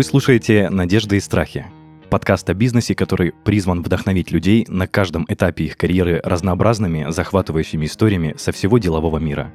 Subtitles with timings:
[0.00, 1.66] Вы слушаете «Надежды и страхи»—
[2.08, 8.34] подкаст о бизнесе, который призван вдохновить людей на каждом этапе их карьеры разнообразными, захватывающими историями
[8.38, 9.52] со всего делового мира.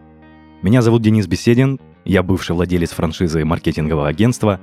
[0.62, 4.62] Меня зовут Денис Беседин, я бывший владелец франшизы маркетингового агентства,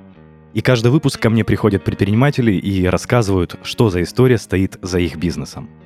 [0.54, 5.16] и каждый выпуск ко мне приходят предприниматели и рассказывают, что за история стоит за их
[5.16, 5.68] бизнесом—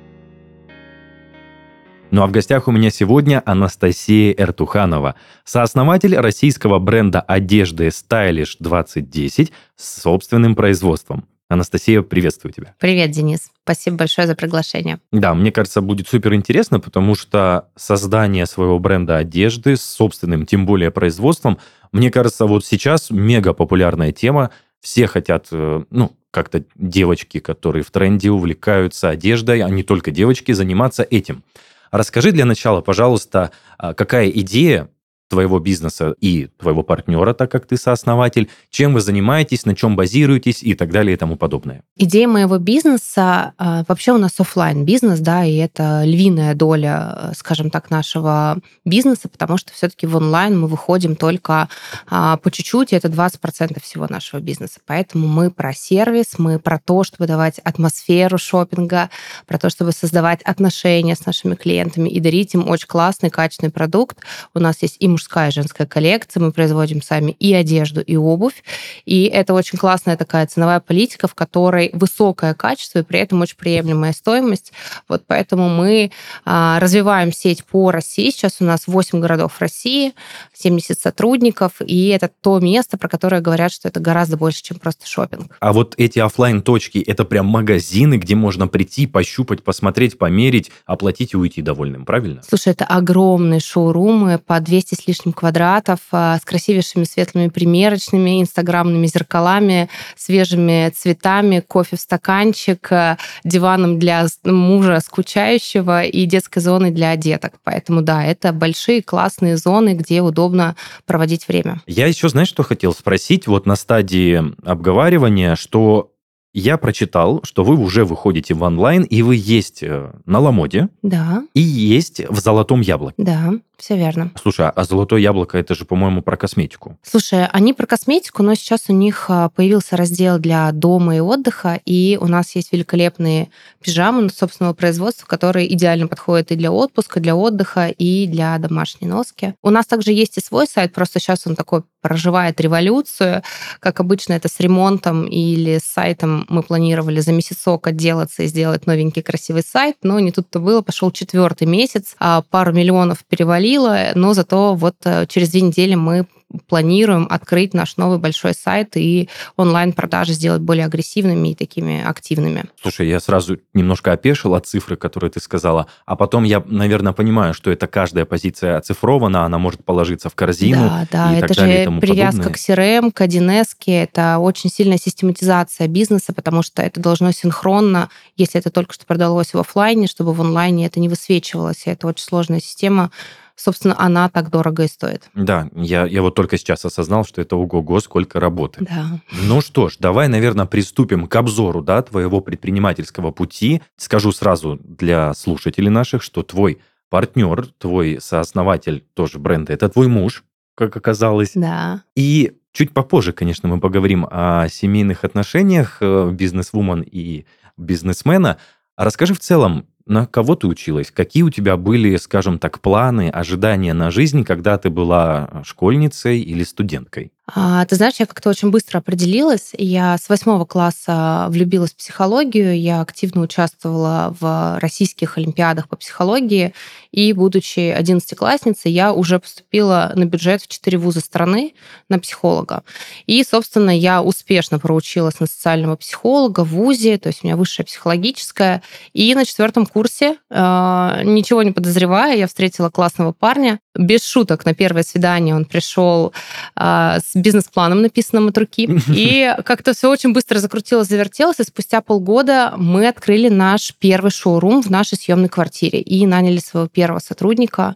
[2.11, 9.51] ну а в гостях у меня сегодня Анастасия Эртуханова, сооснователь российского бренда одежды Stylish 2010
[9.75, 11.25] с собственным производством.
[11.49, 12.75] Анастасия, приветствую тебя.
[12.77, 13.51] Привет, Денис.
[13.63, 14.99] Спасибо большое за приглашение.
[15.13, 20.65] Да, мне кажется, будет супер интересно, потому что создание своего бренда одежды с собственным, тем
[20.65, 21.57] более производством,
[21.93, 24.51] мне кажется, вот сейчас мега популярная тема.
[24.81, 30.51] Все хотят, э, ну, как-то девочки, которые в тренде увлекаются одеждой, а не только девочки,
[30.51, 31.43] заниматься этим.
[31.91, 34.89] Расскажи для начала, пожалуйста, а, какая идея
[35.29, 40.63] твоего бизнеса и твоего партнера, так как ты сооснователь, чем вы занимаетесь, на чем базируетесь
[40.63, 41.83] и так далее и тому подобное.
[41.97, 47.69] Идея моего бизнеса, а, вообще у нас офлайн бизнес, да, и это львиная доля, скажем
[47.69, 51.67] так, нашего бизнеса, потому что все-таки в онлайн мы выходим только
[52.09, 54.79] а, по чуть-чуть, и это 20% всего нашего бизнеса.
[54.85, 59.09] Поэтому мы про сервис, мы про то, чтобы давать атмосферу шопинга,
[59.45, 64.19] про то, чтобы создавать отношения с нашими клиентами и дарить им очень классный, качественный продукт.
[64.53, 66.41] У нас есть и мужская и женская коллекция.
[66.41, 68.63] Мы производим сами и одежду, и обувь.
[69.05, 73.57] И это очень классная такая ценовая политика, в которой высокое качество и при этом очень
[73.57, 74.71] приемлемая стоимость.
[75.09, 76.11] Вот поэтому мы
[76.45, 78.29] а, развиваем сеть по России.
[78.29, 80.13] Сейчас у нас 8 городов России,
[80.53, 85.07] 70 сотрудников, и это то место, про которое говорят, что это гораздо больше, чем просто
[85.07, 85.57] шопинг.
[85.59, 91.33] А вот эти офлайн точки это прям магазины, где можно прийти, пощупать, посмотреть, померить, оплатить
[91.33, 92.43] и уйти довольным, правильно?
[92.47, 99.07] Слушай, это огромные шоурумы по 200 с лишним квадратов а, с красивейшими светлыми примерочными, инстаграмными
[99.07, 107.15] зеркалами, свежими цветами, кофе в стаканчик, а, диваном для мужа скучающего и детской зоной для
[107.15, 107.53] деток.
[107.63, 111.81] Поэтому да, это большие классные зоны, где удобно проводить время.
[111.87, 113.47] Я еще, знаешь, что хотел спросить?
[113.47, 116.11] Вот на стадии обговаривания, что
[116.59, 120.89] я прочитал, что вы уже выходите в онлайн, и вы есть э, на Ламоде.
[121.03, 121.43] Да.
[121.53, 123.15] И есть в Золотом Яблоке.
[123.17, 123.53] Да.
[123.77, 124.31] Все верно.
[124.41, 126.97] Слушай, а золотое яблоко это же, по-моему, про косметику.
[127.03, 131.79] Слушай, они про косметику, но сейчас у них а, появился раздел для дома и отдыха,
[131.85, 133.49] и у нас есть великолепные
[133.83, 139.53] пижамы собственного производства, которые идеально подходят и для отпуска, для отдыха, и для домашней носки.
[139.61, 143.43] У нас также есть и свой сайт, просто сейчас он такой проживает революцию.
[143.79, 148.87] Как обычно, это с ремонтом или с сайтом мы планировали за месяцок отделаться и сделать
[148.87, 150.81] новенький красивый сайт, но не тут-то было.
[150.81, 155.95] Пошел четвертый месяц, а пару миллионов перевалили валило, но зато вот э, через две недели
[155.95, 156.27] мы
[156.67, 162.65] планируем открыть наш новый большой сайт и онлайн-продажи сделать более агрессивными и такими активными.
[162.81, 167.53] Слушай, я сразу немножко опешил от цифры, которые ты сказала, а потом я, наверное, понимаю,
[167.53, 170.87] что это каждая позиция оцифрована, она может положиться в корзину.
[170.87, 172.53] Да, да, и это так далее, же привязка подобное.
[172.53, 173.47] к CRM, к 1
[173.87, 179.53] это очень сильная систематизация бизнеса, потому что это должно синхронно, если это только что продалось
[179.53, 181.83] в офлайне, чтобы в онлайне это не высвечивалось.
[181.85, 183.11] И это очень сложная система,
[183.57, 185.29] собственно, она так дорого и стоит.
[185.33, 188.85] Да, я, я вот только сейчас осознал, что это ого-го, сколько работы.
[188.89, 189.19] Да.
[189.43, 193.81] Ну что ж, давай, наверное, приступим к обзору да, твоего предпринимательского пути.
[193.97, 196.79] Скажу сразу для слушателей наших, что твой
[197.09, 200.43] партнер, твой сооснователь тоже бренда, это твой муж,
[200.75, 201.51] как оказалось.
[201.55, 202.03] Да.
[202.15, 207.45] И чуть попозже, конечно, мы поговорим о семейных отношениях э, бизнес-вумен и
[207.75, 208.57] бизнесмена.
[208.95, 211.11] А расскажи в целом, на кого ты училась?
[211.11, 216.63] Какие у тебя были, скажем так, планы, ожидания на жизнь, когда ты была школьницей или
[216.63, 217.31] студенткой?
[217.49, 219.69] А, ты знаешь, я как-то очень быстро определилась.
[219.77, 222.77] Я с восьмого класса влюбилась в психологию.
[222.77, 226.73] Я активно участвовала в российских олимпиадах по психологии.
[227.11, 231.73] И, будучи одиннадцатиклассницей, я уже поступила на бюджет в четыре вуза страны
[232.09, 232.83] на психолога.
[233.27, 237.85] И, собственно, я успешно проучилась на социального психолога в ВУЗе, то есть у меня высшая
[237.85, 238.83] психологическая.
[239.13, 243.79] И на четвертом курсе, а, ничего не подозревая, я встретила классного парня.
[243.97, 246.33] Без шуток, на первое свидание он пришел
[246.75, 248.89] а, с бизнес-планом, написанным от руки.
[249.09, 254.81] И как-то все очень быстро закрутилось, завертелось, и спустя полгода мы открыли наш первый шоурум
[254.81, 257.95] в нашей съемной квартире и наняли своего первого сотрудника.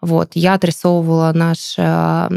[0.00, 2.28] Вот, я отрисовывала наш э,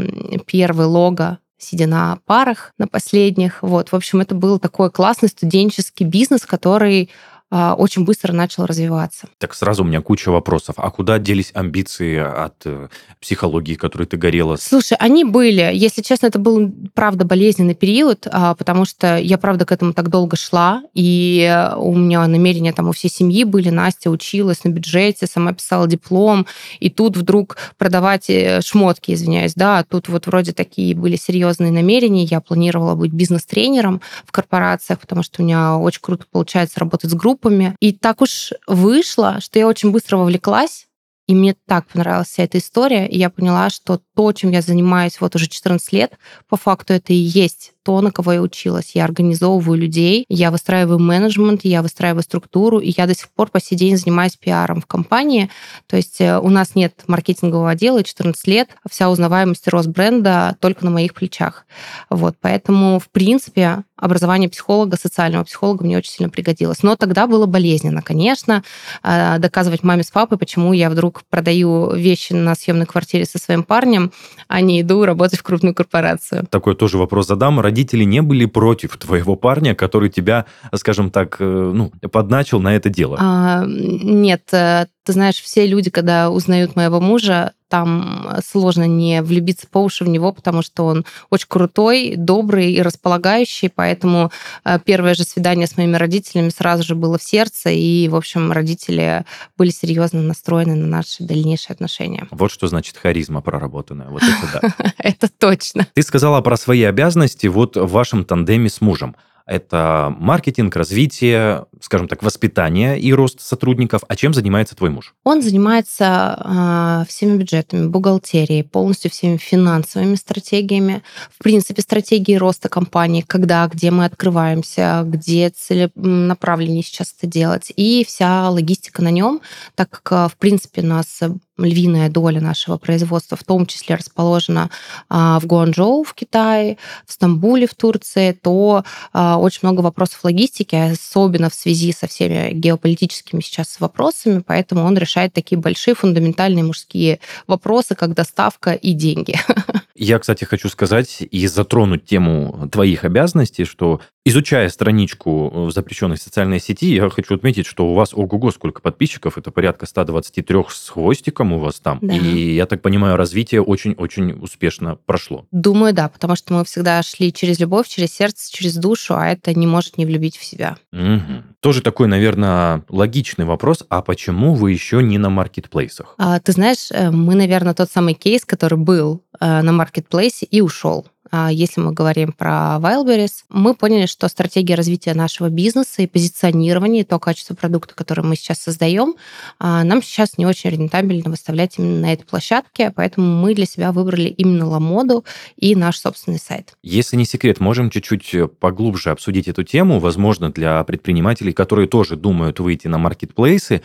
[0.46, 3.62] первый лого сидя на парах, на последних.
[3.62, 7.10] Вот, в общем, это был такой классный студенческий бизнес, который
[7.52, 9.28] очень быстро начал развиваться.
[9.38, 10.76] Так сразу у меня куча вопросов.
[10.78, 12.88] А куда делись амбиции от э,
[13.20, 14.56] психологии, которой ты горела?
[14.56, 15.70] Слушай, они были.
[15.74, 20.08] Если честно, это был, правда, болезненный период, а, потому что я, правда, к этому так
[20.08, 23.68] долго шла, и у меня намерения там у всей семьи были.
[23.68, 26.46] Настя училась на бюджете, сама писала диплом,
[26.80, 31.70] и тут вдруг продавать э, шмотки, извиняюсь, да, а тут вот вроде такие были серьезные
[31.70, 32.24] намерения.
[32.24, 37.14] Я планировала быть бизнес-тренером в корпорациях, потому что у меня очень круто получается работать с
[37.14, 37.76] группой группами.
[37.80, 40.86] И так уж вышло, что я очень быстро вовлеклась,
[41.28, 45.20] и мне так понравилась вся эта история, и я поняла, что то, чем я занимаюсь
[45.20, 46.18] вот уже 14 лет,
[46.48, 48.92] по факту это и есть то, на кого я училась.
[48.94, 53.60] Я организовываю людей, я выстраиваю менеджмент, я выстраиваю структуру, и я до сих пор по
[53.60, 55.50] сей день занимаюсь пиаром в компании.
[55.86, 60.56] То есть э, у нас нет маркетингового отдела, 14 лет, вся узнаваемость и рост бренда
[60.60, 61.66] только на моих плечах.
[62.10, 66.82] Вот, поэтому, в принципе, образование психолога, социального психолога мне очень сильно пригодилось.
[66.82, 68.64] Но тогда было болезненно, конечно,
[69.02, 73.62] э, доказывать маме с папой, почему я вдруг продаю вещи на съемной квартире со своим
[73.62, 74.12] парнем,
[74.48, 76.46] а не иду работать в крупную корпорацию.
[76.50, 81.72] Такой тоже вопрос задам родители не были против твоего парня, который тебя, скажем так, э,
[81.74, 83.16] ну, подначил на это дело?
[83.18, 89.66] А, нет, э, ты знаешь, все люди, когда узнают моего мужа, там сложно не влюбиться
[89.66, 94.30] по уши в него, потому что он очень крутой, добрый и располагающий, поэтому
[94.64, 98.52] э, первое же свидание с моими родителями сразу же было в сердце, и, в общем,
[98.52, 99.24] родители
[99.56, 102.28] были серьезно настроены на наши дальнейшие отношения.
[102.30, 104.92] Вот что значит харизма проработанная, вот это да.
[104.98, 105.86] Это точно.
[105.94, 109.16] Ты сказала про свои обязанности вот в вашем тандеме с мужем.
[109.46, 114.02] Это маркетинг, развитие, скажем так, воспитание и рост сотрудников.
[114.08, 115.14] А чем занимается твой муж?
[115.24, 123.24] Он занимается э, всеми бюджетами, бухгалтерией, полностью всеми финансовыми стратегиями, в принципе, стратегией роста компании,
[123.26, 127.72] когда, где мы открываемся, где целенаправленнее сейчас это делать.
[127.76, 129.40] И вся логистика на нем,
[129.74, 131.20] так как, в принципе, нас
[131.58, 134.70] львиная доля нашего производства, в том числе расположена
[135.08, 140.76] а, в Гуанчжоу в Китае, в Стамбуле в Турции, то а, очень много вопросов логистики,
[140.76, 147.18] особенно в связи со всеми геополитическими сейчас вопросами, поэтому он решает такие большие фундаментальные мужские
[147.46, 149.38] вопросы, как доставка и деньги.
[149.94, 156.60] Я, кстати, хочу сказать и затронуть тему твоих обязанностей, что изучая страничку в запрещенной социальной
[156.60, 161.52] сети, я хочу отметить, что у вас ого-го сколько подписчиков, это порядка 123 с хвостиком
[161.52, 161.98] у вас там.
[162.00, 162.14] Да.
[162.14, 165.46] И, я так понимаю, развитие очень-очень успешно прошло.
[165.50, 169.54] Думаю, да, потому что мы всегда шли через любовь, через сердце, через душу, а это
[169.54, 170.76] не может не влюбить в себя.
[170.92, 171.42] Угу.
[171.60, 176.14] Тоже такой, наверное, логичный вопрос, а почему вы еще не на маркетплейсах?
[176.18, 180.60] А, ты знаешь, э, мы, наверное, тот самый кейс, который был э, на маркетплейсе и
[180.60, 181.06] ушел.
[181.34, 187.00] А если мы говорим про Wildberries, мы поняли, что стратегия развития нашего бизнеса и позиционирования,
[187.00, 189.14] и то качество продукта, который мы сейчас создаем,
[189.58, 193.92] а, нам сейчас не очень рентабельно выставлять именно на этой площадке, поэтому мы для себя
[193.92, 195.24] выбрали именно Ламоду
[195.56, 196.74] и наш собственный сайт.
[196.82, 202.60] Если не секрет, можем чуть-чуть поглубже обсудить эту тему, возможно, для предпринимателей, которые тоже думают
[202.60, 203.80] выйти на маркетплейсы.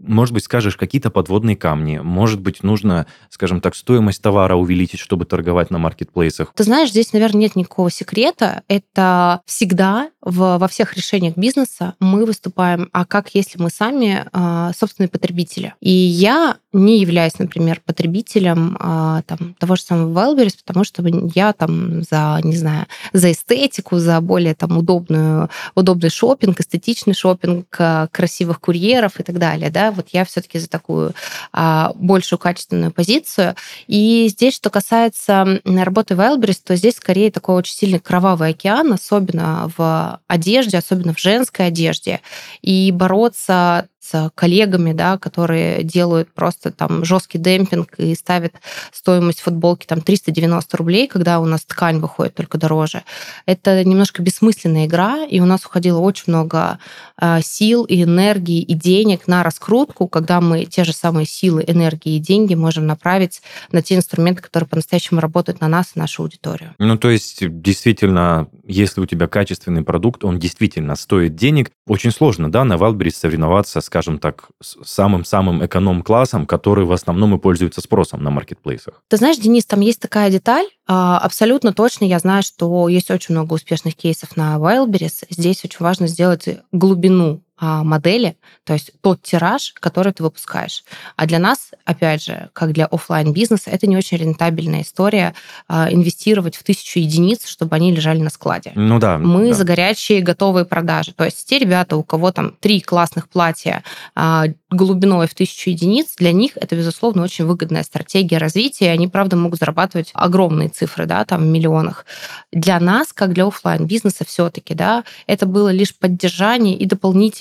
[0.00, 5.26] Может быть, скажешь какие-то подводные камни, может быть, нужно, скажем так, стоимость товара увеличить, чтобы
[5.26, 6.52] торговать на маркетплейсах.
[6.54, 8.62] Ты знаешь, здесь, наверное, нет никакого секрета.
[8.68, 14.72] Это всегда в, во всех решениях бизнеса мы выступаем, а как если мы сами э,
[14.76, 15.74] собственные потребители.
[15.80, 21.02] И я не являюсь, например, потребителем э, там, того же самого Wildberries, потому что
[21.34, 27.66] я там за, не знаю, за эстетику, за более там удобную, удобный шопинг, эстетичный шопинг,
[28.12, 29.70] красивых курьеров и так далее.
[29.70, 29.92] Да?
[29.92, 31.14] Вот я все-таки за такую
[31.54, 33.54] э, большую качественную позицию.
[33.86, 39.70] И здесь, что касается работы Wildberries, то здесь скорее такой очень сильный кровавый океан, особенно
[39.76, 42.20] в одежде, особенно в женской одежде.
[42.62, 48.54] И бороться с коллегами, да, которые делают просто там жесткий демпинг и ставят
[48.92, 53.02] стоимость футболки там 390 рублей, когда у нас ткань выходит только дороже.
[53.46, 56.78] Это немножко бессмысленная игра, и у нас уходило очень много
[57.16, 62.16] а, сил и энергии и денег на раскрутку, когда мы те же самые силы, энергии
[62.16, 66.74] и деньги можем направить на те инструменты, которые по-настоящему работают на нас и нашу аудиторию.
[66.78, 72.50] Ну, то есть, действительно, если у тебя качественный продукт, он действительно стоит денег, очень сложно,
[72.50, 78.22] да, на Wildberries соревноваться с скажем так, самым-самым эконом-классом, который в основном и пользуется спросом
[78.22, 79.02] на маркетплейсах.
[79.08, 83.34] Ты знаешь, Денис, там есть такая деталь, а, абсолютно точно я знаю, что есть очень
[83.34, 85.26] много успешных кейсов на Wildberries.
[85.30, 90.84] Здесь очень важно сделать глубину модели, то есть тот тираж, который ты выпускаешь.
[91.16, 95.34] А для нас, опять же, как для офлайн бизнеса это не очень рентабельная история
[95.66, 98.72] а, инвестировать в тысячу единиц, чтобы они лежали на складе.
[98.74, 99.18] Ну да.
[99.18, 99.54] Мы да.
[99.54, 101.12] за горячие готовые продажи.
[101.12, 103.82] То есть те ребята, у кого там три классных платья
[104.14, 108.90] а, глубиной в тысячу единиц, для них это, безусловно, очень выгодная стратегия развития.
[108.90, 112.04] Они, правда, могут зарабатывать огромные цифры, да, там в миллионах.
[112.52, 116.86] Для нас, как для офлайн бизнеса все-таки, да, это было лишь поддержание и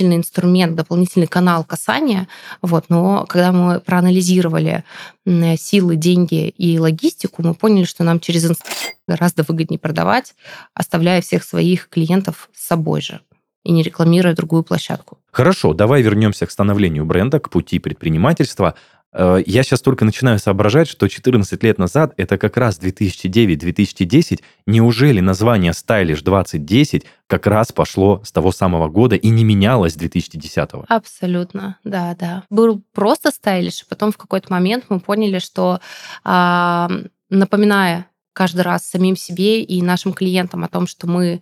[0.07, 2.27] дополнительный инструмент, дополнительный канал касания.
[2.61, 4.83] Вот, но когда мы проанализировали
[5.57, 10.35] силы, деньги и логистику, мы поняли, что нам через Инстаграм гораздо выгоднее продавать,
[10.73, 13.19] оставляя всех своих клиентов с собой же
[13.63, 15.17] и не рекламируя другую площадку.
[15.31, 18.75] Хорошо, давай вернемся к становлению бренда, к пути предпринимательства.
[19.13, 25.19] Э, я сейчас только начинаю соображать, что 14 лет назад, это как раз 2009-2010, неужели
[25.19, 30.85] название Stylish 2010 как раз пошло с того самого года и не менялось 2010 -го?
[30.87, 32.43] Абсолютно, да, да.
[32.49, 35.79] Был просто Stylish, потом в какой-то момент мы поняли, что
[37.29, 41.41] напоминая каждый раз самим себе и нашим клиентам о том, что мы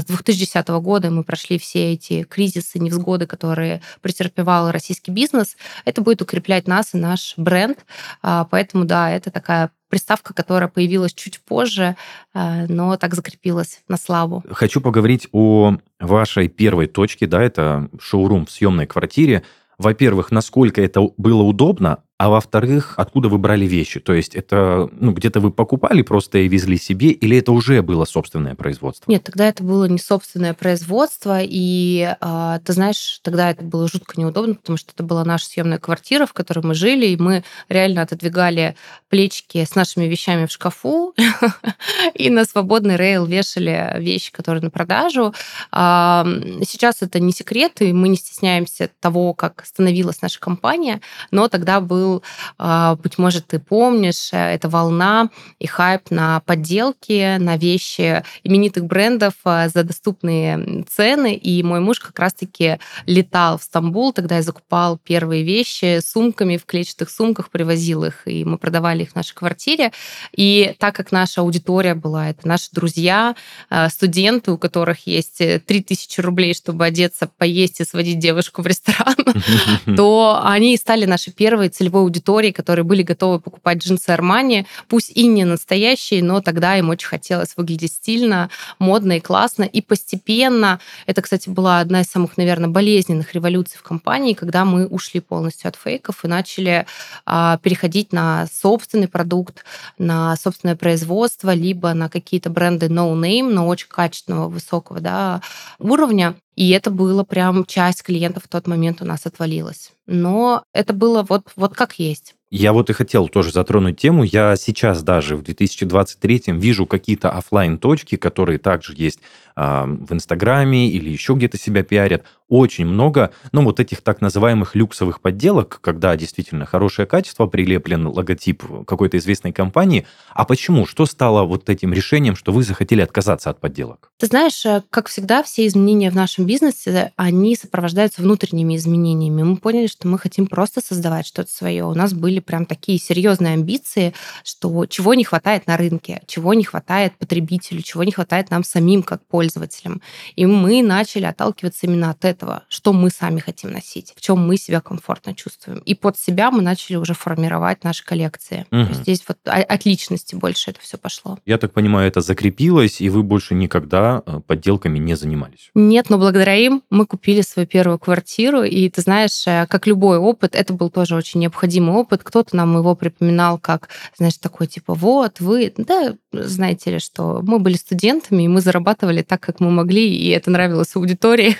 [0.00, 5.56] с 2010 года мы прошли все эти кризисы, невзгоды, которые претерпевал российский бизнес.
[5.84, 7.84] Это будет укреплять нас и наш бренд.
[8.22, 11.96] А, поэтому, да, это такая приставка, которая появилась чуть позже,
[12.32, 14.42] а, но так закрепилась на славу.
[14.50, 19.42] Хочу поговорить о вашей первой точке, да, это шоурум в съемной квартире.
[19.76, 23.98] Во-первых, насколько это было удобно, а во-вторых, откуда вы брали вещи?
[23.98, 28.04] То есть это ну, где-то вы покупали просто и везли себе, или это уже было
[28.04, 29.10] собственное производство?
[29.10, 34.20] Нет, тогда это было не собственное производство, и э, ты знаешь, тогда это было жутко
[34.20, 38.02] неудобно, потому что это была наша съемная квартира, в которой мы жили, и мы реально
[38.02, 38.76] отодвигали
[39.08, 41.16] плечики с нашими вещами в шкафу,
[42.14, 45.34] и на свободный рейл вешали вещи, которые на продажу.
[45.72, 51.00] Сейчас это не секрет, и мы не стесняемся того, как становилась наша компания,
[51.32, 52.22] но тогда был был,
[52.58, 58.84] а, быть может, ты помнишь, э, это волна и хайп на подделки, на вещи именитых
[58.84, 61.34] брендов а, за доступные цены.
[61.34, 66.66] И мой муж как раз-таки летал в Стамбул, тогда я закупал первые вещи сумками в
[66.66, 69.92] клетчатых сумках, привозил их, и мы продавали их в нашей квартире.
[70.36, 73.34] И так как наша аудитория была, это наши друзья,
[73.70, 78.66] а, студенты, у которых есть 3000 э, рублей, чтобы одеться, поесть и сводить девушку в
[78.66, 79.16] ресторан,
[79.96, 85.26] то они стали нашей первой целевой аудитории, которые были готовы покупать джинсы Армани, пусть и
[85.26, 89.64] не настоящие, но тогда им очень хотелось выглядеть стильно, модно и классно.
[89.64, 94.86] И постепенно, это, кстати, была одна из самых, наверное, болезненных революций в компании, когда мы
[94.86, 96.86] ушли полностью от фейков и начали
[97.26, 99.64] а, переходить на собственный продукт,
[99.98, 105.40] на собственное производство, либо на какие-то бренды no-name, но очень качественного, высокого да,
[105.78, 106.34] уровня.
[106.54, 109.92] И это было прям часть клиентов в тот момент у нас отвалилась.
[110.06, 112.34] Но это было вот, вот как есть.
[112.54, 114.24] Я вот и хотел тоже затронуть тему.
[114.24, 119.20] Я сейчас даже в 2023 вижу какие-то офлайн точки которые также есть
[119.56, 122.24] э, в Инстаграме или еще где-то себя пиарят.
[122.50, 128.62] Очень много, ну, вот этих так называемых люксовых подделок, когда действительно хорошее качество, прилеплен логотип
[128.86, 130.06] какой-то известной компании.
[130.34, 130.84] А почему?
[130.84, 134.10] Что стало вот этим решением, что вы захотели отказаться от подделок?
[134.18, 139.42] Ты знаешь, э, как всегда, все изменения в нашем бизнесе, они сопровождаются внутренними изменениями.
[139.42, 141.86] Мы поняли, что мы хотим просто создавать что-то свое.
[141.86, 146.64] У нас были прям такие серьезные амбиции, что чего не хватает на рынке, чего не
[146.64, 150.02] хватает потребителю, чего не хватает нам самим как пользователям.
[150.36, 154.56] И мы начали отталкиваться именно от этого, что мы сами хотим носить, в чем мы
[154.56, 155.78] себя комфортно чувствуем.
[155.80, 158.66] И под себя мы начали уже формировать наши коллекции.
[158.70, 158.94] Угу.
[158.94, 161.38] здесь вот от личности больше это все пошло.
[161.46, 165.70] Я так понимаю, это закрепилось, и вы больше никогда э, подделками не занимались?
[165.74, 170.18] Нет, но благодаря им мы купили свою первую квартиру, и ты знаешь, э, как любой
[170.18, 172.22] опыт, это был тоже очень необходимый опыт.
[172.32, 177.58] Кто-то нам его припоминал как, знаешь, такой типа, вот, вы, да, знаете ли, что мы
[177.58, 181.56] были студентами, и мы зарабатывали так, как мы могли, и это нравилось аудитории.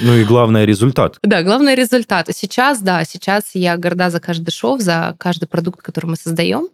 [0.00, 1.18] Ну и главное результат.
[1.22, 2.28] Да, главное результат.
[2.34, 6.68] Сейчас, да, сейчас я горда за каждый шов, за каждый продукт, который мы создаем.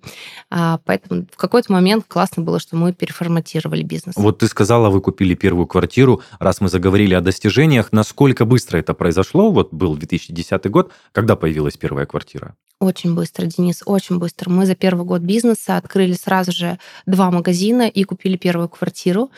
[0.50, 4.14] А, поэтому в какой-то момент классно было, что мы переформатировали бизнес.
[4.17, 6.23] Вот ты сказала, вы купили первую квартиру.
[6.38, 9.50] Раз мы заговорили о достижениях, насколько быстро это произошло?
[9.50, 10.93] Вот был 2010 год.
[11.12, 12.55] Когда появилась первая квартира?
[12.81, 14.50] Очень быстро, Денис, очень быстро.
[14.50, 19.30] Мы за первый год бизнеса открыли сразу же два магазина и купили первую квартиру.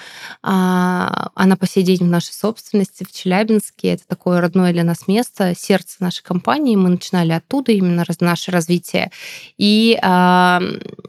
[0.42, 3.94] А, она по сей день в нашей собственности в Челябинске.
[3.94, 6.76] Это такое родное для нас место, сердце нашей компании.
[6.76, 9.10] Мы начинали оттуда именно наше развитие.
[9.58, 10.60] И а,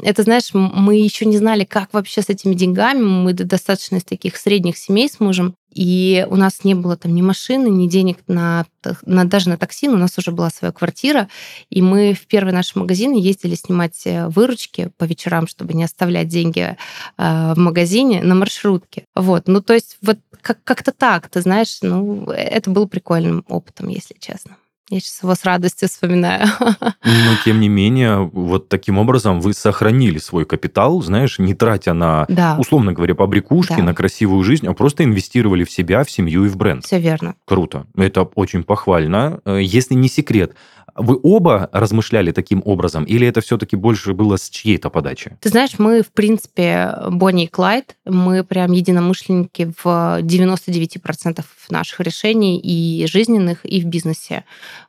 [0.04, 3.02] это, знаешь, мы еще не знали, как вообще с этими деньгами.
[3.02, 5.56] Мы достаточно из таких средних семей с мужем.
[5.72, 8.66] И у нас не было там ни машины, ни денег на,
[9.06, 11.30] на даже на такси, но у нас уже была своя квартира.
[11.70, 16.28] И мы в первый наш магазин ездили снимать э, выручки по вечерам, чтобы не оставлять
[16.28, 16.76] деньги
[17.18, 19.06] э, в магазине на маршрутке.
[19.16, 19.48] Вот.
[19.48, 24.16] Ну, то есть вот как- как-то так, ты знаешь, ну, это было прикольным опытом, если
[24.20, 24.58] честно.
[24.92, 26.46] Я сейчас его с радостью вспоминаю.
[26.60, 32.26] Но, тем не менее, вот таким образом вы сохранили свой капитал, знаешь, не тратя на,
[32.28, 33.84] Да, условно говоря, побрякушки, Да.
[33.84, 36.86] на красивую жизнь, а просто инвестировали в себя, в семью и в бренд.
[36.86, 37.36] все верно.
[37.46, 37.88] Круто.
[37.96, 39.40] Это очень похвально.
[39.46, 40.54] Э, Если не секрет,
[40.94, 45.38] вы оба размышляли таким образом, или это все-таки больше было с чьей-то подачи?
[45.40, 52.60] Ты знаешь, мы, в принципе, Бонни и Клайд, мы прям единомышленники в 99% наших решений
[52.60, 54.44] и жизненных, и в бизнесе.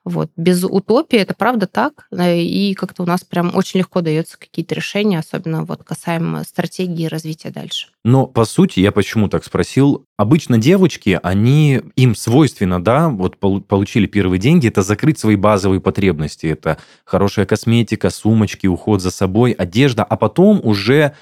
[0.05, 0.31] Вот.
[0.37, 4.75] Без утопии это правда так, э, и как-то у нас прям очень легко дается какие-то
[4.75, 7.89] решения, особенно вот касаемо стратегии развития дальше.
[8.05, 13.61] Но, по сути, я почему так спросил, обычно девочки, они, им свойственно, да, вот полу-
[13.61, 16.47] получили первые деньги, это закрыть свои базовые потребности.
[16.47, 21.15] Это хорошая косметика, сумочки, уход за собой, одежда, а потом уже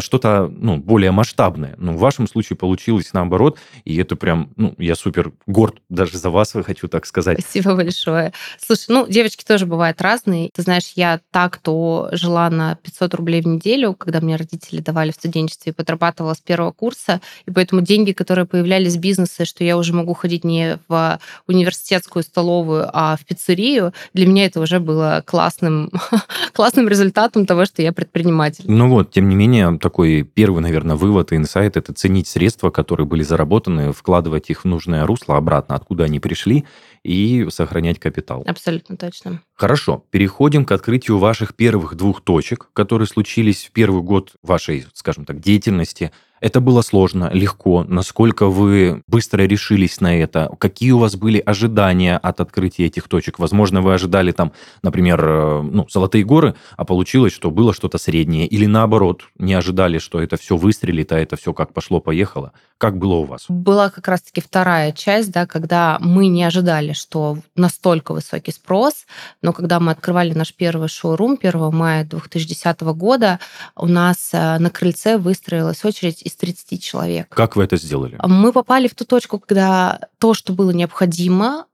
[0.00, 1.74] что-то ну, более масштабное.
[1.78, 6.30] Ну, в вашем случае получилось наоборот, и это прям, ну, я супер горд даже за
[6.30, 7.40] вас, хочу так сказать.
[7.40, 8.32] Спасибо большое.
[8.58, 10.50] Слушай, ну, девочки тоже бывают разные.
[10.54, 15.10] Ты знаешь, я так, то жила на 500 рублей в неделю, когда мне родители давали
[15.10, 19.64] в студенчестве, и подрабатывала с первого курса, и поэтому деньги, которые появлялись в бизнесе, что
[19.64, 24.80] я уже могу ходить не в университетскую столовую, а в пиццерию, для меня это уже
[24.80, 25.90] было классным,
[26.52, 28.64] классным результатом того, что я предприниматель.
[28.66, 33.06] Ну вот, тем не менее, такой первый, наверное, вывод и инсайт– это ценить средства, которые
[33.06, 36.64] были заработаны, вкладывать их в нужное русло обратно, откуда они пришли,
[37.02, 38.42] и сохранять капитал.
[38.46, 39.42] Абсолютно точно.
[39.54, 45.24] Хорошо, переходим к открытию ваших первых двух точек, которые случились в первый год вашей, скажем
[45.24, 46.12] так, деятельности.
[46.44, 47.84] Это было сложно, легко.
[47.84, 50.50] Насколько вы быстро решились на это?
[50.58, 53.38] Какие у вас были ожидания от открытия этих точек?
[53.38, 58.46] Возможно, вы ожидали там, например, э, ну, Золотые горы, а получилось, что было что-то среднее.
[58.46, 62.52] Или наоборот, не ожидали, что это все выстрелит, а это все как пошло-поехало.
[62.76, 63.46] Как было у вас?
[63.48, 69.06] Была как раз-таки вторая часть, да, когда мы не ожидали, что настолько высокий спрос,
[69.40, 73.40] но когда мы открывали наш первый шоурум 1 мая 2010 года,
[73.76, 77.28] у нас э, на крыльце выстроилась очередь из 30 человек.
[77.28, 78.18] Как вы это сделали?
[78.22, 81.66] Мы попали в ту точку, когда то, что было необходимо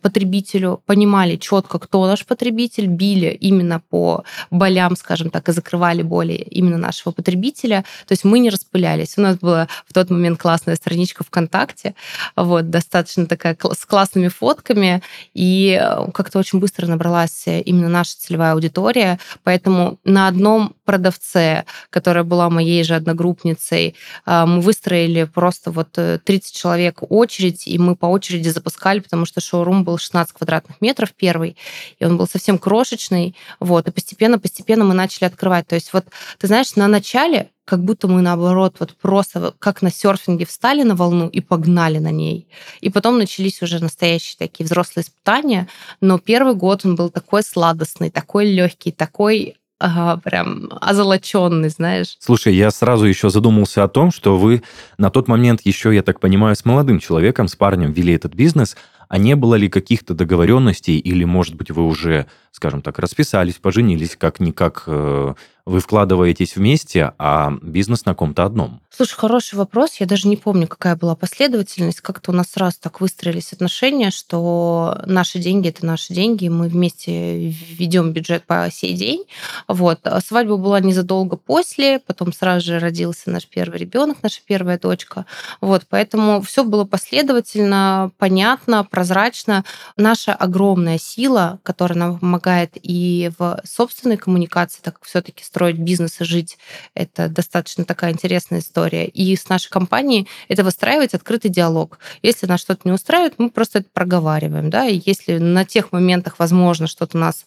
[0.00, 6.32] потребителю, понимали четко, кто наш потребитель, били именно по болям, скажем так, и закрывали боли
[6.32, 7.84] именно нашего потребителя.
[8.06, 9.18] То есть мы не распылялись.
[9.18, 11.94] У нас была в тот момент классная страничка ВКонтакте,
[12.34, 15.02] вот, достаточно такая с классными фотками,
[15.34, 22.24] и э, как-то очень быстро набралась именно наша целевая аудитория, поэтому на одном продавце, которая
[22.24, 27.96] была моей же одногруппницей, а, мы выстроили просто вот э, 30 человек очередь, и мы
[27.96, 31.56] по очереди запускали, потому что шоурум был 16 квадратных метров первый,
[31.98, 35.66] и он был совсем крошечный, вот, и постепенно-постепенно мы начали открывать.
[35.66, 36.06] То есть вот,
[36.38, 40.96] ты знаешь, на начале как будто мы наоборот вот просто как на серфинге встали на
[40.96, 42.48] волну и погнали на ней.
[42.80, 45.68] И потом начались уже настоящие такие взрослые испытания,
[46.00, 52.16] но первый год он был такой сладостный, такой легкий, такой ага, прям озолоченный, знаешь.
[52.20, 54.62] Слушай, я сразу еще задумался о том, что вы
[54.96, 58.76] на тот момент еще, я так понимаю, с молодым человеком, с парнем вели этот бизнес,
[59.12, 64.16] а не было ли каких-то договоренностей, или, может быть, вы уже, скажем так, расписались, поженились,
[64.16, 68.80] как-никак э, вы вкладываетесь вместе, а бизнес на ком-то одном?
[68.90, 69.96] Слушай, хороший вопрос.
[70.00, 72.00] Я даже не помню, какая была последовательность.
[72.00, 77.48] Как-то у нас сразу так выстроились отношения, что наши деньги это наши деньги, мы вместе
[77.48, 79.24] ведем бюджет по сей день.
[79.68, 80.00] Вот.
[80.02, 85.26] А Свадьба была незадолго после, потом сразу же родился наш первый ребенок, наша первая дочка.
[85.60, 89.64] Вот, поэтому все было последовательно, понятно, прозрачно.
[89.96, 96.20] Наша огромная сила, которая нам помогает и в собственной коммуникации, так как все-таки строить бизнес
[96.20, 96.56] и жить,
[96.94, 99.06] это достаточно такая интересная история.
[99.06, 101.98] И с нашей компанией это выстраивать открытый диалог.
[102.22, 104.70] Если нас что-то не устраивает, мы просто это проговариваем.
[104.70, 104.86] Да?
[104.86, 107.44] И если на тех моментах, возможно, что-то нас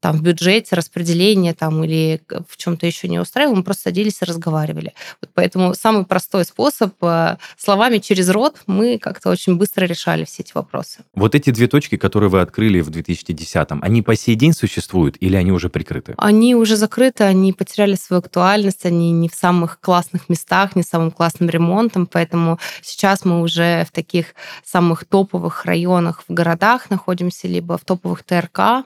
[0.00, 4.24] там в бюджете, распределение там или в чем-то еще не устраивало, мы просто садились и
[4.24, 4.94] разговаривали.
[5.20, 10.42] Вот поэтому самый простой способ э, словами через рот мы как-то очень быстро решали все
[10.42, 11.00] эти вопросы.
[11.14, 15.36] Вот эти две точки, которые вы открыли в 2010-м, они по сей день существуют или
[15.36, 16.14] они уже прикрыты?
[16.18, 21.10] Они уже закрыты, они потеряли свою актуальность, они не в самых классных местах, не самым
[21.10, 27.78] классным ремонтом, поэтому сейчас мы уже в таких самых топовых районах в городах находимся, либо
[27.78, 28.84] в топовых ТРК.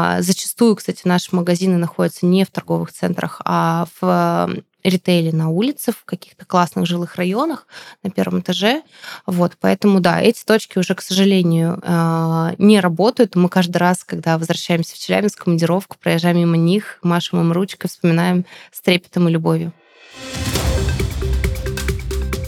[0.00, 5.90] А, Зачастую, кстати, наши магазины находятся не в торговых центрах, а в ритейле на улице,
[5.90, 7.66] в каких-то классных жилых районах
[8.04, 8.82] на первом этаже.
[9.26, 13.34] Вот, поэтому, да, эти точки уже, к сожалению, э, не работают.
[13.34, 17.88] Мы каждый раз, когда возвращаемся в Челябинск, в командировку, проезжаем мимо них, машем им ручкой,
[17.88, 19.72] вспоминаем с трепетом и любовью.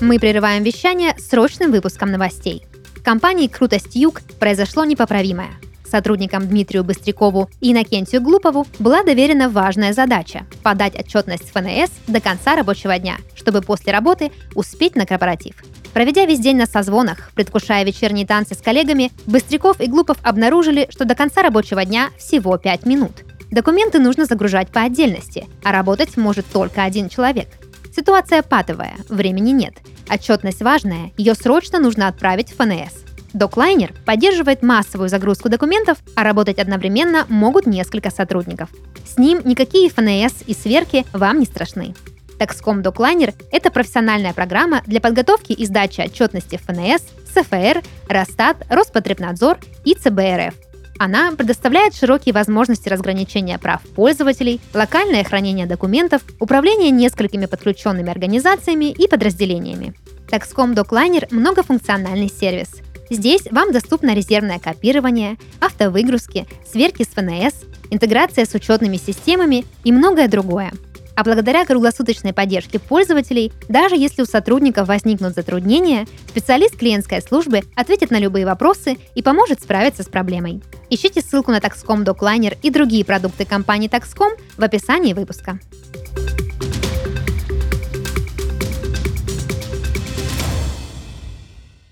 [0.01, 2.65] Мы прерываем вещание срочным выпуском новостей.
[2.95, 5.51] В компании «Крутость Юг» произошло непоправимое.
[5.91, 12.57] Сотрудникам Дмитрию Быстрякову и Иннокентию Глупову была доверена важная задача– подать отчетность ФНС до конца
[12.57, 15.55] рабочего дня, чтобы после работы успеть на корпоратив.
[15.93, 21.05] Проведя весь день на созвонах, предвкушая вечерние танцы с коллегами, Быстряков и Глупов обнаружили, что
[21.05, 23.25] до конца рабочего дня всего 5 минут.
[23.51, 27.49] Документы нужно загружать по отдельности, а работать может только один человек.
[27.95, 29.75] Ситуация патовая, времени нет.
[30.09, 33.10] Отчетность важная, ее срочно нужно отправить в ФНС.
[33.33, 38.71] Доклайнер поддерживает массовую загрузку документов, а работать одновременно могут несколько сотрудников.
[39.07, 41.95] С ним никакие ФНС и сверки вам не страшны.
[42.39, 47.03] Taxcom Доклайнер– это профессиональная программа для подготовки и сдачи отчетности ФНС,
[47.35, 50.55] СФР, Росстат, Роспотребнадзор и ЦБРФ–
[51.03, 59.09] она предоставляет широкие возможности разграничения прав пользователей, локальное хранение документов, управление несколькими подключенными организациями и
[59.09, 59.95] подразделениями.
[60.31, 62.83] Taxcom DocLiner– многофункциональный сервис.
[63.11, 70.29] Здесь вам доступно резервное копирование, автовыгрузки, сверки с ФНС, интеграция с учетными системами и многое
[70.29, 70.73] другое–
[71.21, 78.11] а благодаря круглосуточной поддержке пользователей, даже если у сотрудников возникнут затруднения, специалист клиентской службы ответит
[78.11, 80.63] на любые вопросы и поможет справиться с проблемой.
[80.89, 85.59] Ищите ссылку на Taxcom DocLiner и другие продукты компании Taxcom в описании выпуска.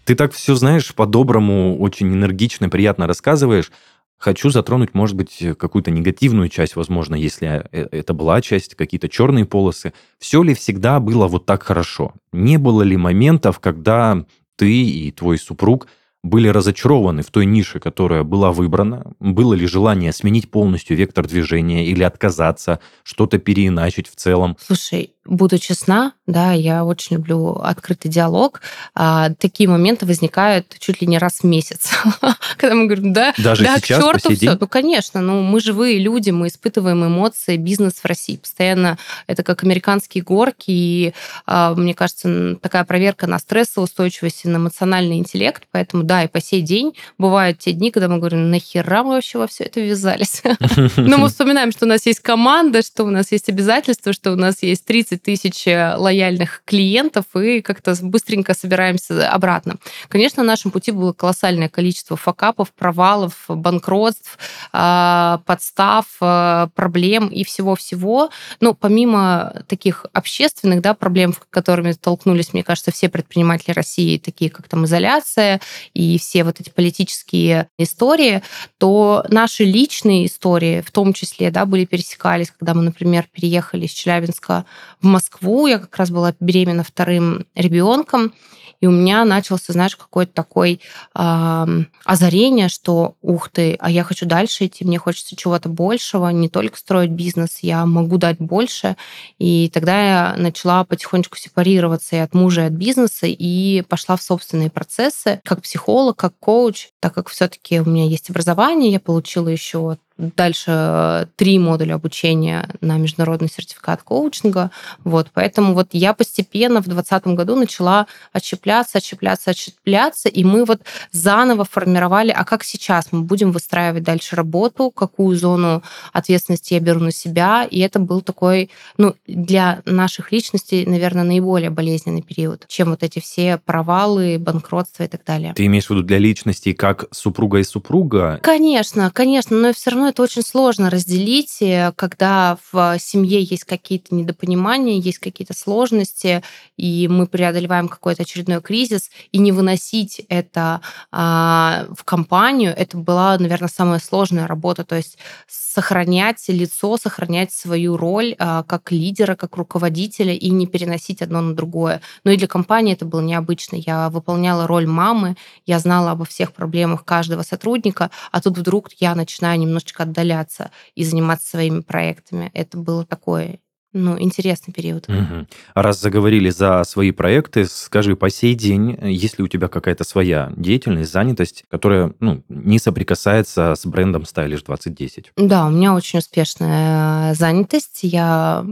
[0.08, 3.70] Ты так все знаешь, по-доброму, очень энергично, приятно рассказываешь.
[4.16, 9.44] Хочу затронуть, может быть, какую-то негативную часть, возможно, если э, это была часть, какие-то черные
[9.44, 9.92] полосы.
[10.18, 12.14] Все ли всегда было вот так хорошо?
[12.32, 14.24] Не было ли моментов, когда
[14.56, 15.88] ты и твой супруг
[16.22, 19.12] были разочарованы в той нише, которая была выбрана?
[19.20, 24.56] Было ли желание сменить полностью вектор движения или отказаться, что-то переиначить в целом?
[24.58, 28.62] Слушай, буду честна, да, я очень люблю открытый диалог.
[28.94, 31.90] А, такие моменты возникают чуть ли не раз в месяц,
[32.56, 34.56] когда мы говорим, да, Даже да, сейчас, к черту все.
[34.58, 39.62] Ну, конечно, ну мы живые люди, мы испытываем эмоции, бизнес в России постоянно это как
[39.64, 41.14] американские горки, и
[41.46, 46.40] а, мне кажется, такая проверка на стрессоустойчивость и на эмоциональный интеллект, поэтому да, и по
[46.40, 50.42] сей день бывают те дни, когда мы говорим, нахера мы вообще во все это ввязались?
[50.96, 54.36] Но мы вспоминаем, что у нас есть команда, что у нас есть обязательства, что у
[54.36, 59.76] нас есть 30 30 тысяч э, лояльных клиентов и как-то быстренько собираемся обратно.
[60.08, 64.38] Конечно, на нашем пути было колоссальное количество факапов, провалов, банкротств,
[64.72, 68.30] а, подстав, э, проблем и всего-всего.
[68.60, 74.50] Но помимо таких общественных да, проблем, с которыми столкнулись, мне кажется, все предприниматели России, такие
[74.50, 75.60] как там изоляция
[75.94, 78.42] и все вот эти политические истории,
[78.78, 83.92] то наши личные истории, в том числе, да, были пересекались, когда мы, например, переехали из
[83.92, 84.64] Челябинска
[85.00, 88.32] в Москву, я как раз была беременна вторым ребенком,
[88.80, 90.78] и у меня начался, знаешь, какое-то такое
[91.14, 91.66] э,
[92.04, 96.78] озарение, что ух ты, а я хочу дальше идти, мне хочется чего-то большего, не только
[96.78, 98.96] строить бизнес, я могу дать больше.
[99.38, 104.22] И тогда я начала потихонечку сепарироваться и от мужа, и от бизнеса, и пошла в
[104.22, 109.48] собственные процессы, как психолог, как коуч, так как все-таки у меня есть образование, я получила
[109.48, 114.70] еще дальше э, три модуля обучения на международный сертификат коучинга.
[115.04, 120.80] Вот, поэтому вот я постепенно в 2020 году начала отщепляться, отщепляться, отщепляться, и мы вот
[121.12, 127.00] заново формировали, а как сейчас мы будем выстраивать дальше работу, какую зону ответственности я беру
[127.00, 132.90] на себя, и это был такой, ну, для наших личностей, наверное, наиболее болезненный период, чем
[132.90, 135.54] вот эти все провалы, банкротства и так далее.
[135.54, 138.40] Ты имеешь в виду для личностей как супруга и супруга?
[138.42, 144.14] Конечно, конечно, но все равно это очень сложно разделить, э, когда в семье есть какие-то
[144.14, 146.42] недопонимания, есть какие-то сложности,
[146.76, 153.38] и мы преодолеваем какой-то очередной кризис, и не выносить это а, в компанию, это была,
[153.38, 159.56] наверное, самая сложная работа, то есть сохранять лицо, сохранять свою роль а, как лидера, как
[159.56, 162.00] руководителя и не переносить одно на другое.
[162.24, 163.76] Но и для компании это было необычно.
[163.76, 169.14] Я выполняла роль мамы, я знала обо всех проблемах каждого сотрудника, а тут вдруг я
[169.14, 172.50] начинаю немножечко отдаляться и заниматься своими проектами.
[172.54, 173.58] Это было такое
[173.92, 175.08] ну, интересный период.
[175.08, 175.46] Угу.
[175.74, 180.04] А раз заговорили за свои проекты, скажи, по сей день, есть ли у тебя какая-то
[180.04, 185.32] своя деятельность, занятость, которая ну, не соприкасается с брендом Stylish 2010?
[185.36, 188.00] Да, у меня очень успешная занятость.
[188.02, 188.66] Я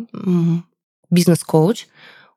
[1.11, 1.87] бизнес-коуч.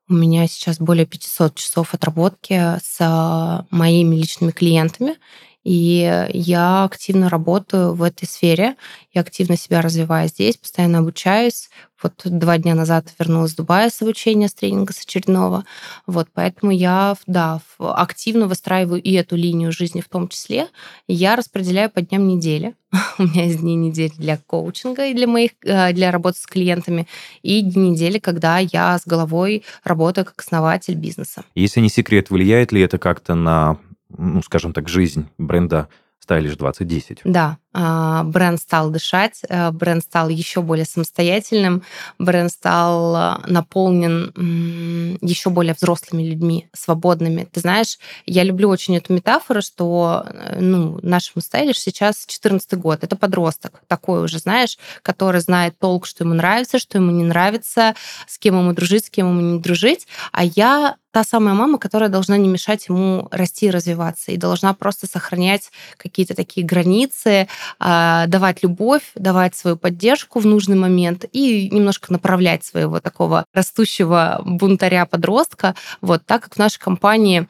[0.08, 5.16] У меня сейчас более 500 часов отработки с моими личными клиентами.
[5.64, 8.76] И я активно работаю в этой сфере,
[9.12, 11.68] я активно себя развиваю здесь, постоянно обучаюсь.
[12.02, 15.64] Вот два дня назад вернулась в Дубай с обучения, с тренинга с очередного.
[16.06, 20.68] Вот, поэтому я, да, активно выстраиваю и эту линию жизни в том числе.
[21.06, 22.74] Я распределяю по дням недели.
[23.18, 27.06] У меня есть дни недели для коучинга и для моих, э, для работы с клиентами,
[27.42, 31.44] и дни недели, когда я с головой работаю как основатель бизнеса.
[31.54, 33.78] Если не секрет, влияет ли это как-то на
[34.16, 35.88] ну, скажем так, жизнь бренда
[36.26, 37.22] Stylish 2010.
[37.24, 41.82] Да, бренд стал дышать, э, бренд стал еще более самостоятельным,
[42.18, 47.48] бренд стал э, наполнен еще более взрослыми людьми, свободными.
[47.52, 53.04] Ты знаешь, я люблю очень эту метафору, что э, ну, нашему Stylish сейчас 14 год,
[53.04, 57.94] это подросток такой уже, знаешь, который знает толк, что ему нравится, что ему не нравится,
[58.26, 62.08] с кем ему дружить, с кем ему не дружить, а я та самая мама, которая
[62.08, 67.46] должна не мешать ему расти и развиваться, и должна просто сохранять какие-то такие границы, а,
[67.78, 75.74] давать любовь, давать свою поддержку в нужный момент и немножко направлять своего такого растущего бунтаря-подростка.
[76.00, 77.46] Вот так как в нашей компании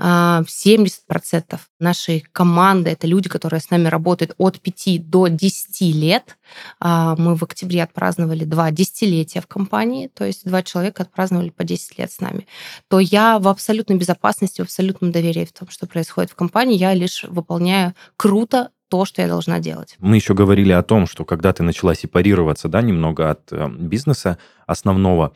[0.00, 6.38] 70% а, нашей команды это люди, которые с нами работают от 5 до 10 лет.
[6.78, 11.64] А, мы в октябре отпраздновали два десятилетия в компании, то есть два человека отпраздновали по
[11.64, 12.46] 10 лет с нами.
[12.88, 16.76] То я в абсолютной безопасности, в абсолютном доверии в том, что происходит в компании.
[16.76, 19.96] Я лишь выполняю круто то, что я должна делать.
[19.98, 24.38] Мы еще говорили о том, что когда ты начала сепарироваться, да, немного от э, бизнеса
[24.66, 25.32] основного,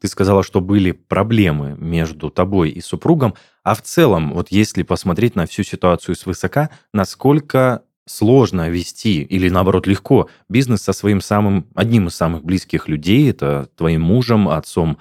[0.00, 5.34] ты сказала, что были проблемы между тобой и супругом, а в целом, вот если посмотреть
[5.36, 12.06] на всю ситуацию свысока, насколько сложно вести или наоборот легко бизнес со своим самым одним
[12.08, 14.98] из самых близких людей, это твоим мужем, отцом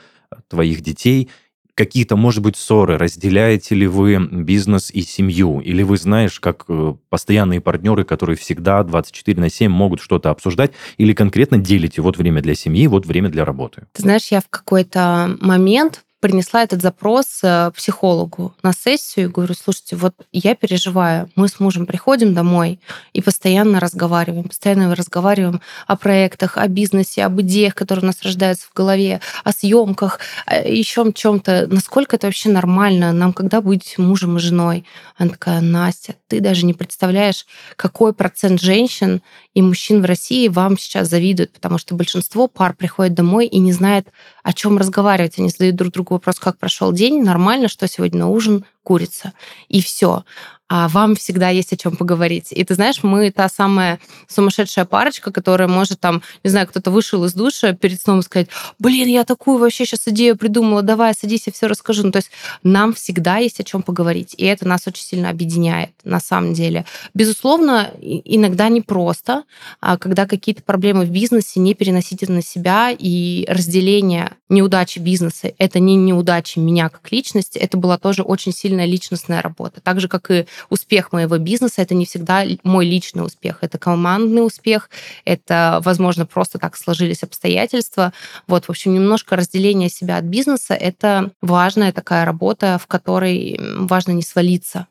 [0.47, 1.29] твоих детей,
[1.75, 2.97] какие-то, может быть, ссоры?
[2.97, 5.59] Разделяете ли вы бизнес и семью?
[5.59, 10.71] Или вы, знаешь, как э, постоянные партнеры, которые всегда 24 на 7 могут что-то обсуждать?
[10.97, 13.83] Или конкретно делите вот время для семьи, вот время для работы?
[13.91, 19.53] Ты знаешь, я в какой-то момент принесла этот запрос э, психологу на сессию и говорю,
[19.53, 22.79] слушайте, вот я переживаю, мы с мужем приходим домой
[23.13, 28.65] и постоянно разговариваем, постоянно разговариваем о проектах, о бизнесе, об идеях, которые у нас рождаются
[28.67, 30.19] в голове, о съемках,
[30.65, 31.67] еще о чем-то.
[31.69, 33.11] Насколько это вообще нормально?
[33.11, 34.83] Нам когда быть мужем и женой?
[35.17, 39.21] Она такая, Настя, ты даже не представляешь, какой процент женщин
[39.53, 43.73] и мужчин в России вам сейчас завидуют, потому что большинство пар приходит домой и не
[43.73, 44.07] знает,
[44.45, 45.39] о чем разговаривать.
[45.39, 49.33] Они задают друг другу вопрос, как прошел день, нормально, что сегодня на ужин, курица.
[49.67, 50.23] И все
[50.67, 52.47] а вам всегда есть о чем поговорить.
[52.51, 57.23] И ты знаешь, мы та самая сумасшедшая парочка, которая может там, не знаю, кто-то вышел
[57.25, 58.47] из душа перед сном сказать,
[58.79, 62.03] блин, я такую вообще сейчас идею придумала, давай, садись, я все расскажу.
[62.03, 62.31] Ну, то есть
[62.63, 66.85] нам всегда есть о чем поговорить, и это нас очень сильно объединяет на самом деле.
[67.13, 69.43] Безусловно, иногда непросто,
[69.81, 75.53] а когда какие-то проблемы в бизнесе, не переносить это на себя, и разделение неудачи бизнеса—
[75.59, 79.81] это не неудачи меня как личности, это была тоже очень сильная личностная работа.
[79.81, 84.45] Так же, как и успех моего бизнеса это не всегда мой личный успех, это командный
[84.45, 84.89] успех,
[85.25, 88.11] это, возможно, просто так сложились обстоятельства.
[88.47, 94.11] Вот, в общем, немножко разделение себя от бизнеса— это важная такая работа, в которой важно
[94.11, 94.87] не свалиться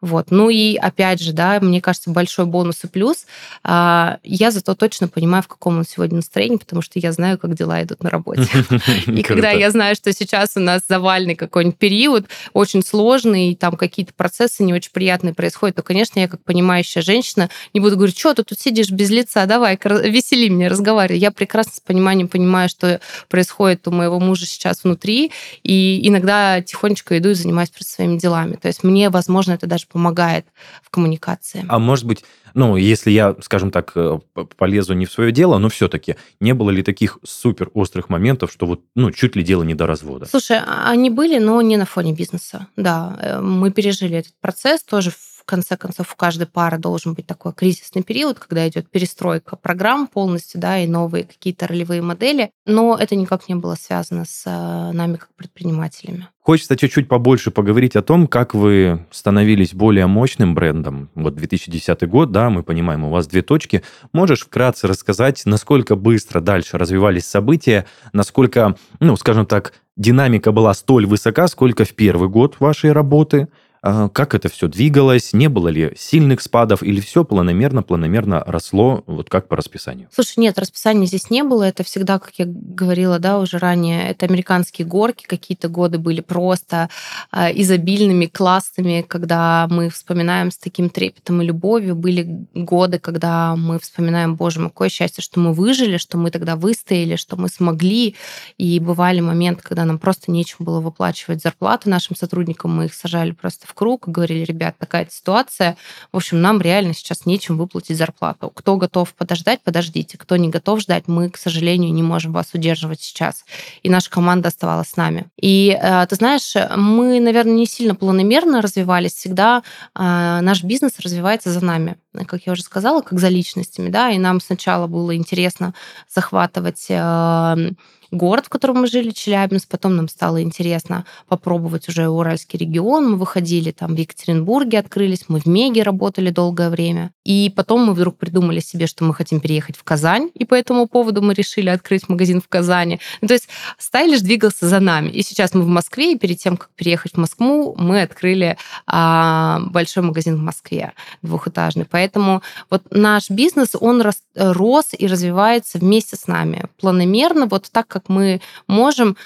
[0.00, 0.30] вот.
[0.30, 3.26] Ну и опять же, да, мне кажется, большой бонус и плюс.
[3.64, 7.54] А, я зато точно понимаю, в каком он сегодня настроении, потому что я знаю, как
[7.54, 8.46] дела идут на работе.
[9.06, 13.76] И когда я знаю, что сейчас у нас завальный какой-нибудь период, очень сложный, и там
[13.76, 18.18] какие-то процессы не очень приятные происходят, то, конечно, я как понимающая женщина не буду говорить,
[18.18, 21.18] что ты тут сидишь без лица, давай, весели меня, разговаривай.
[21.18, 25.32] Я прекрасно с пониманием понимаю, что происходит у моего мужа сейчас внутри,
[25.64, 28.56] и иногда тихонечко иду и занимаюсь просто своими делами.
[28.56, 30.46] То есть мне, возможно, это даже помогает
[30.82, 31.64] в коммуникации.
[31.68, 32.24] А может быть,
[32.54, 34.18] ну, если я, скажем так, э,
[34.56, 38.66] полезу не в свое дело, но все-таки не было ли таких супер острых моментов, что
[38.66, 40.26] вот, ну, чуть ли дело не до развода?
[40.26, 42.66] Слушай, а, они были, но не на фоне бизнеса.
[42.76, 47.26] Да, э, мы пережили этот процесс тоже в конце концов, у каждой пары должен быть
[47.26, 52.96] такой кризисный период, когда идет перестройка программ полностью, да, и новые какие-то ролевые модели, но
[52.96, 56.28] это никак не было связано с э, нами как предпринимателями.
[56.42, 61.10] Хочется чуть-чуть побольше поговорить о том, как вы становились более мощным брендом.
[61.14, 63.82] Вот 2010 год, да, мы понимаем, у вас две точки.
[64.12, 71.06] Можешь вкратце рассказать, насколько быстро дальше развивались события, насколько, ну, скажем так, динамика была столь
[71.06, 73.48] высока, сколько в первый год вашей работы–
[73.82, 75.32] как это все двигалось?
[75.32, 76.82] Не было ли сильных спадов?
[76.82, 80.08] Или все планомерно-планомерно росло, вот как по расписанию?
[80.12, 81.64] Слушай, нет, расписания здесь не было.
[81.64, 85.24] Это всегда, как я говорила, да, уже ранее, это американские горки.
[85.26, 86.88] Какие-то годы были просто
[87.32, 91.94] э, изобильными, классными, когда мы вспоминаем с таким трепетом и любовью.
[91.94, 96.56] Были годы, когда мы вспоминаем, боже мой, какое счастье, что мы выжили, что мы тогда
[96.56, 98.16] выстояли, что мы смогли.
[98.56, 103.32] И бывали моменты, когда нам просто нечем было выплачивать зарплаты нашим сотрудникам, мы их сажали
[103.32, 105.76] просто в круг и говорили, ребят, такая ситуация,
[106.12, 108.50] в общем, нам реально сейчас нечем выплатить зарплату.
[108.54, 110.16] Кто готов подождать, подождите.
[110.18, 113.44] Кто не готов ждать, мы, к сожалению, не можем вас удерживать сейчас.
[113.82, 115.26] И наша команда оставалась с нами.
[115.40, 119.14] И э, ты знаешь, мы, наверное, не сильно планомерно развивались.
[119.14, 119.62] Всегда
[119.94, 124.18] э, наш бизнес развивается за нами как я уже сказала, как за личностями, да, и
[124.18, 125.74] нам сначала было интересно
[126.08, 127.70] захватывать э,
[128.10, 129.68] город, в котором мы жили, Челябинск.
[129.68, 133.12] Потом нам стало интересно попробовать уже Уральский регион.
[133.12, 135.24] Мы выходили там в Екатеринбурге, открылись.
[135.28, 137.10] Мы в Меге работали долгое время.
[137.24, 140.30] И потом мы вдруг придумали себе, что мы хотим переехать в Казань.
[140.34, 143.00] И по этому поводу мы решили открыть магазин в Казани.
[143.20, 145.10] Ну, то есть стайлиш двигался за нами.
[145.10, 149.60] И сейчас мы в Москве, и перед тем, как переехать в Москву, мы открыли а,
[149.70, 150.92] большой магазин в Москве,
[151.22, 151.84] двухэтажный.
[151.84, 156.64] Поэтому вот наш бизнес, он рос, рос и развивается вместе с нами.
[156.80, 159.16] Планомерно, вот так, как мы можем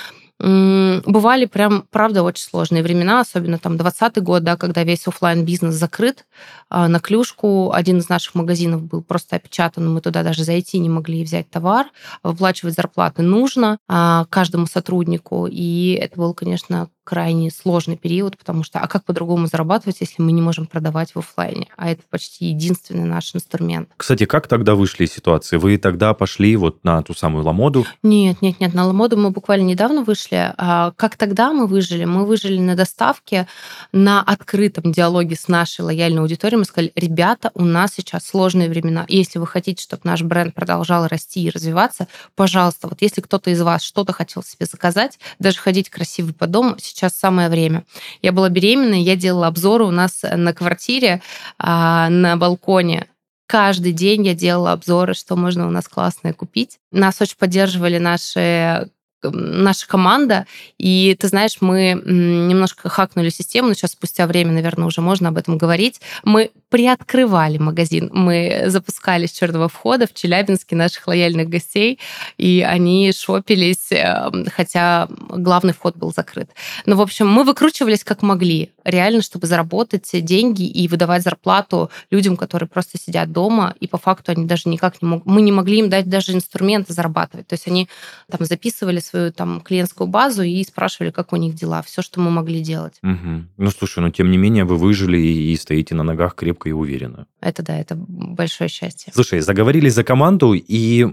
[0.43, 5.75] бывали прям, правда, очень сложные времена, особенно там 20 год, да, когда весь офлайн бизнес
[5.75, 6.27] закрыт.
[6.69, 10.89] А, на клюшку один из наших магазинов был просто опечатан, мы туда даже зайти не
[10.89, 11.87] могли и взять товар.
[12.25, 18.81] Выплачивать зарплаты нужно а, каждому сотруднику, и это был, конечно, крайне сложный период, потому что
[18.81, 21.69] а как по-другому зарабатывать, если мы не можем продавать в офлайне?
[21.77, 23.89] А это почти единственный наш инструмент.
[23.97, 25.57] Кстати, как тогда вышли из ситуации?
[25.57, 27.87] Вы тогда пошли вот на ту самую Ламоду?
[28.03, 30.53] Нет, нет, нет, на Ламоду мы буквально недавно вышли.
[30.57, 32.05] А как тогда мы выжили?
[32.05, 33.47] Мы выжили на доставке,
[33.93, 36.59] на открытом диалоге с нашей лояльной аудиторией.
[36.59, 39.05] Мы сказали, ребята, у нас сейчас сложные времена.
[39.09, 43.61] Если вы хотите, чтобы наш бренд продолжал расти и развиваться, пожалуйста, вот если кто-то из
[43.61, 47.85] вас что-то хотел себе заказать, даже ходить красивый по дому, сейчас самое время.
[48.23, 51.21] Я была беременна, я делала обзоры у нас на квартире,
[51.59, 53.07] а, на балконе
[53.53, 56.79] каждый день я делала обзоры, что можно у нас классное купить.
[56.91, 58.89] Нас очень поддерживали наши
[59.31, 60.47] наша команда,
[60.79, 65.37] и ты знаешь, мы немножко хакнули систему, но сейчас спустя время, наверное, уже можно об
[65.37, 66.01] этом говорить.
[66.25, 71.99] Мы приоткрывали магазин, мы запускали с черного входа в Челябинске наших лояльных гостей,
[72.39, 76.51] и они шопились, эм, хотя главный вход был закрыт.
[76.87, 82.37] Но, в общем, мы выкручивались как могли, реально, чтобы заработать деньги и выдавать зарплату людям,
[82.37, 85.27] которые просто сидят дома, и по факту они даже никак не могут...
[85.27, 87.47] Мы не могли им дать даже инструменты зарабатывать.
[87.47, 87.89] То есть они
[88.31, 91.83] там записывали свою там клиентскую базу и спрашивали, как у них дела.
[91.83, 92.95] Все, что мы могли делать.
[93.03, 93.45] Угу.
[93.59, 97.27] Ну, слушай, но тем не менее вы выжили и стоите на ногах крепко и уверенно.
[97.41, 99.13] Это да, это большое счастье.
[99.15, 101.07] Слушай, заговорили за команду, и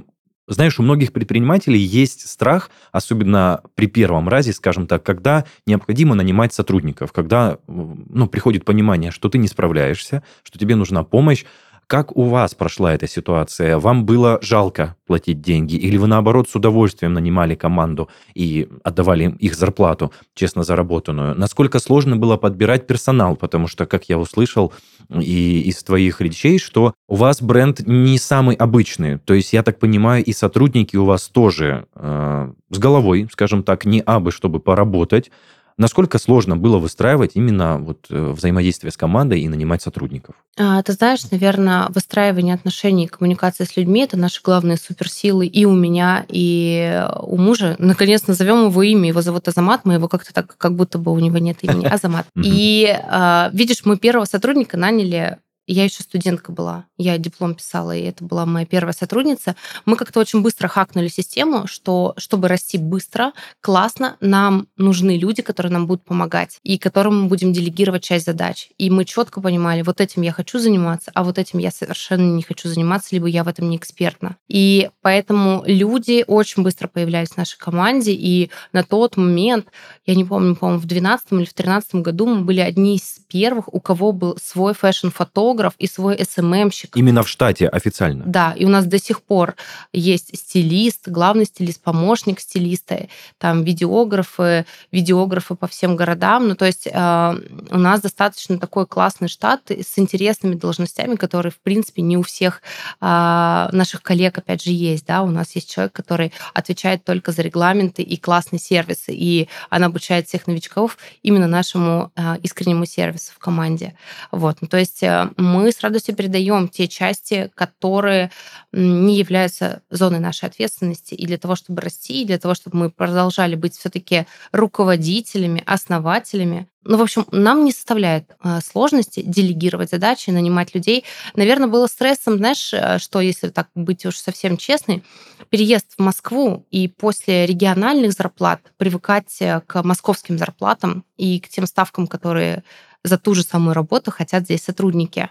[0.48, 6.54] знаешь, у многих предпринимателей есть страх, особенно при первом разе, скажем так, когда необходимо нанимать
[6.54, 11.46] сотрудников, когда ну, приходит понимание, что ты не справляешься, что тебе нужна помощь,
[11.90, 13.80] как у вас прошла эта ситуация?
[13.80, 15.76] Вам было жалко платить деньги?
[15.76, 21.34] Или вы, наоборот, с удовольствием нанимали команду и отдавали им их зарплату, честно заработанную?
[21.34, 23.36] Насколько сложно было подбирать персонал?
[23.36, 24.72] Потому что, как я услышал
[25.10, 29.18] и из твоих речей, что у вас бренд не самый обычный.
[29.18, 33.86] То есть, я так понимаю, и сотрудники у вас тоже э, с головой, скажем так,
[33.86, 35.32] не абы, чтобы поработать,
[35.80, 40.36] Насколько сложно было выстраивать именно вот э, взаимодействие с командой и нанимать сотрудников?
[40.58, 45.64] А, ты знаешь, наверное, выстраивание отношений и коммуникация с людьми– это наши главные суперсилы и
[45.64, 47.78] у меня, и у мужа.
[47.80, 49.08] Наконец, назовем его имя.
[49.08, 49.86] Его зовут Азамат.
[49.86, 51.86] Мы его как-то так, как будто бы у него нет имени.
[51.90, 52.28] Азамат.
[52.36, 55.38] И а, видишь, мы первого сотрудника наняли
[55.74, 59.56] я еще студентка была, я диплом писала, и это была моя первая сотрудница.
[59.86, 65.72] Мы как-то очень быстро хакнули систему, что чтобы расти быстро, классно, нам нужны люди, которые
[65.72, 68.70] нам будут помогать, и которым мы будем делегировать часть задач.
[68.78, 72.42] И мы четко понимали, вот этим я хочу заниматься, а вот этим я совершенно не
[72.42, 74.38] хочу заниматься, либо я в этом не экспертна.
[74.48, 79.68] И поэтому люди очень быстро появлялись в нашей команде, и на тот момент,
[80.06, 83.74] я не помню, по-моему, в 2012 или в 2013 году мы были одни из первых,
[83.74, 86.96] у кого был свой фэшн-фотограф, видеограф и свой СММщик.
[86.96, 88.24] Именно в штате официально?
[88.26, 89.56] Да, и у нас до сих пор
[89.94, 96.48] есть стилист, главный стилист, помощник стилиста, там видеографы, видеографы по всем городам.
[96.48, 97.36] Ну, то есть э,
[97.72, 102.62] у нас достаточно такой классный штат с интересными должностями, которые, в принципе, не у всех
[103.02, 105.06] э, наших коллег, опять же, есть.
[105.06, 105.22] Да?
[105.22, 110.28] У нас есть человек, который отвечает только за регламенты и классные сервисы, и она обучает
[110.28, 113.94] всех новичков именно нашему э, искреннему сервису в команде.
[114.32, 114.58] Вот.
[114.62, 118.32] Ну, то есть э, мы с радостью передаем те части, которые
[118.72, 122.90] не являются зоной нашей ответственности, и для того, чтобы расти, и для того, чтобы мы
[122.92, 130.30] продолжали быть все-таки руководителями, основателями, ну, в общем, нам не составляет э, сложности делегировать задачи,
[130.30, 131.04] нанимать людей.
[131.36, 135.04] Наверное, было стрессом, знаешь, э, что, если так быть уж совсем честной,
[135.50, 141.68] переезд в Москву и после региональных зарплат привыкать э, к московским зарплатам и к тем
[141.68, 142.64] ставкам, которые
[143.04, 145.30] за ту же самую работу хотят здесь сотрудники.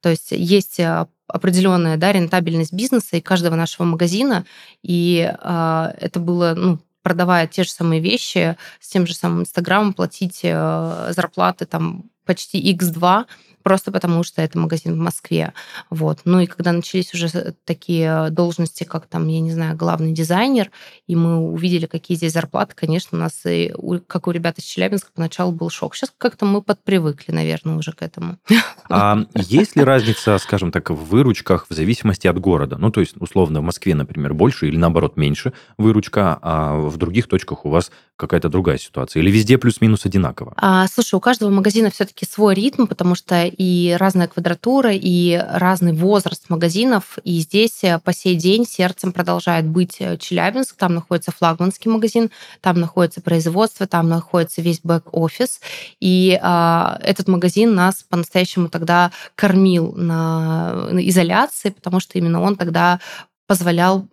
[0.00, 0.80] То есть есть
[1.26, 4.44] определенная да, рентабельность бизнеса и каждого нашего магазина,
[4.82, 9.94] и э, это было ну, продавая те же самые вещи с тем же самым Инстаграмом,
[9.94, 13.24] платить э, зарплаты там почти x2,
[13.64, 15.52] просто потому что это магазин в Москве.
[15.90, 16.20] Вот.
[16.24, 20.70] Ну и когда начались уже такие должности, как там, я не знаю, главный дизайнер,
[21.08, 23.72] и мы увидели, какие здесь зарплаты, конечно, у нас, и,
[24.06, 25.96] как у ребят из Челябинска, поначалу был шок.
[25.96, 28.38] Сейчас как-то мы подпривыкли, наверное, уже к этому.
[28.90, 32.76] А есть ли разница, скажем так, в выручках в зависимости от города?
[32.76, 37.26] Ну, то есть, условно, в Москве, например, больше или, наоборот, меньше выручка, а в других
[37.26, 39.22] точках у вас какая-то другая ситуация?
[39.22, 40.52] Или везде плюс-минус одинаково?
[40.56, 45.92] А, слушай, у каждого магазина все-таки свой ритм, потому что и разная квадратура, и разный
[45.92, 47.18] возраст магазинов.
[47.24, 50.76] И здесь э, по сей день сердцем продолжает быть э, Челябинск.
[50.76, 52.30] Там находится флагманский магазин,
[52.60, 55.60] там находится производство, там находится весь бэк-офис.
[56.00, 63.00] И а, этот магазин нас по-настоящему тогда кормил на изоляции, потому что именно он тогда
[63.46, 64.06] позволял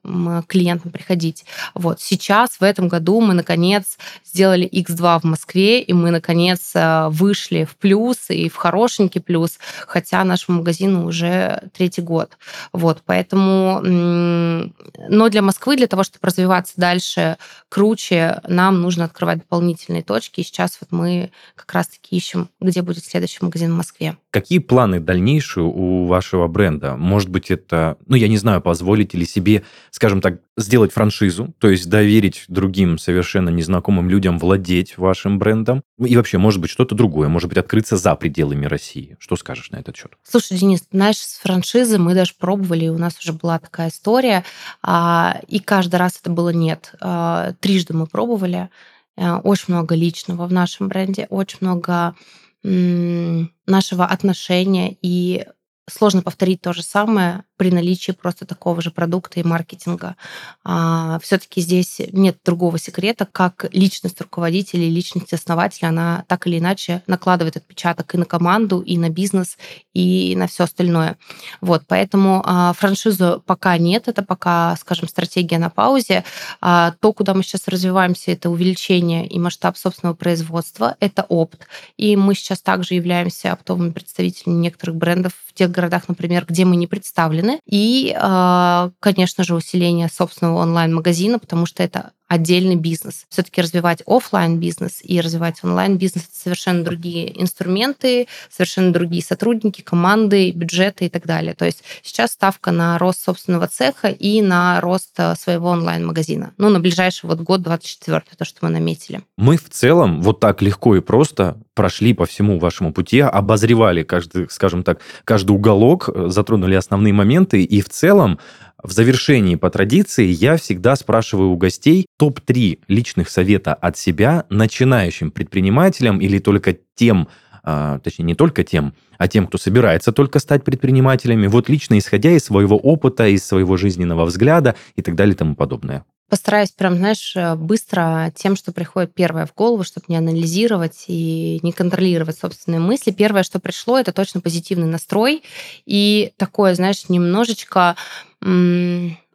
[0.48, 1.46] клиентам приходить.
[1.74, 7.08] Вот сейчас, в этом году, мы, наконец, сделали X2 в Москве, и мы, наконец, э,
[7.10, 9.58] вышли в плюс и в хорошенький плюс,
[9.88, 12.38] хотя нашему магазину уже третий год.
[12.74, 13.82] Вот, поэтому...
[13.82, 17.38] Но для Москвы, для того, чтобы развиваться дальше
[17.70, 23.06] круче, нам нужно открывать дополнительные точки, и сейчас вот мы как раз-таки ищем, где будет
[23.06, 24.18] следующий магазин в Москве.
[24.32, 26.96] Какие планы дальнейшие у вашего бренда?
[26.96, 31.70] Может быть, это, ну, я не знаю, позволите или себе, скажем так, сделать франшизу, то
[31.70, 35.84] есть доверить другим совершенно незнакомым людям владеть вашим брендом.
[36.00, 39.18] И вообще, может быть, что-то другое, может быть, открыться за пределами России.
[39.20, 40.14] Что скажешь на этот счет?
[40.24, 44.46] Слушай, Денис, знаешь, с франшизы мы даже пробовали, у нас уже была такая история,
[44.82, 46.96] а, и каждый раз это было нет.
[47.02, 48.70] А, трижды мы пробовали,
[49.18, 52.16] э, очень много личного в нашем бренде, очень много
[52.64, 55.46] нашего отношения и
[55.90, 60.16] сложно повторить то же самое при наличии просто такого же продукта и маркетинга.
[60.64, 66.58] А, все-таки здесь нет другого секрета, как личность руководителя и личность основателя, она так или
[66.58, 69.60] иначе накладывает отпечаток и на команду, и на бизнес,
[69.94, 71.20] и на все остальное.
[71.62, 76.24] Вот, поэтому а, франшизу пока нет, это пока, скажем, стратегия на паузе.
[76.62, 81.68] А, то, куда мы сейчас развиваемся, это увеличение и масштаб собственного производства, это опт.
[81.96, 86.76] И мы сейчас также являемся оптовыми представителями некоторых брендов в тех городах, например, где мы
[86.76, 87.62] не представлены, стороны.
[87.66, 93.26] И, а, конечно же, усиление собственного онлайн-магазина, потому что это отдельный бизнес.
[93.28, 99.82] Все-таки развивать офлайн бизнес и развивать онлайн бизнес это совершенно другие инструменты, совершенно другие сотрудники,
[99.82, 101.56] команды, бюджеты и так далее.
[101.56, 106.54] То есть сейчас ставка на рост собственного цеха и на рост э, своего онлайн-магазина.
[106.58, 109.22] Ну, на ближайший вот год 24 то, что мы наметили.
[109.38, 114.50] Мы в целом вот так легко и просто прошли по всему вашему пути, обозревали каждый,
[114.50, 118.40] скажем так, каждый уголок, э, затронули основные моменты, и в целом
[118.84, 125.32] в завершении по традиции я всегда спрашиваю у гостей топ-3 личных совета от себя начинающим
[125.32, 127.28] предпринимателям или только тем,
[127.64, 132.30] а, точнее, не только тем, а тем, кто собирается только стать предпринимателями, вот лично исходя
[132.30, 136.06] из своего опыта, из своего жизненного взгляда и так далее и тому подобное.
[136.30, 141.72] Постараюсь прям, знаешь, быстро тем, что приходит первое в голову, чтобы не анализировать и не
[141.72, 143.10] контролировать собственные мысли.
[143.10, 145.42] Первое, что пришло, это точно позитивный настрой
[145.88, 147.96] и такое, знаешь, немножечко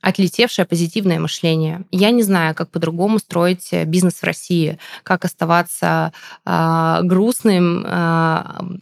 [0.01, 1.85] отлетевшее позитивное мышление.
[1.91, 6.13] Я не знаю, как по-другому строить э, бизнес в России, как оставаться
[6.45, 7.89] э, грустным, э,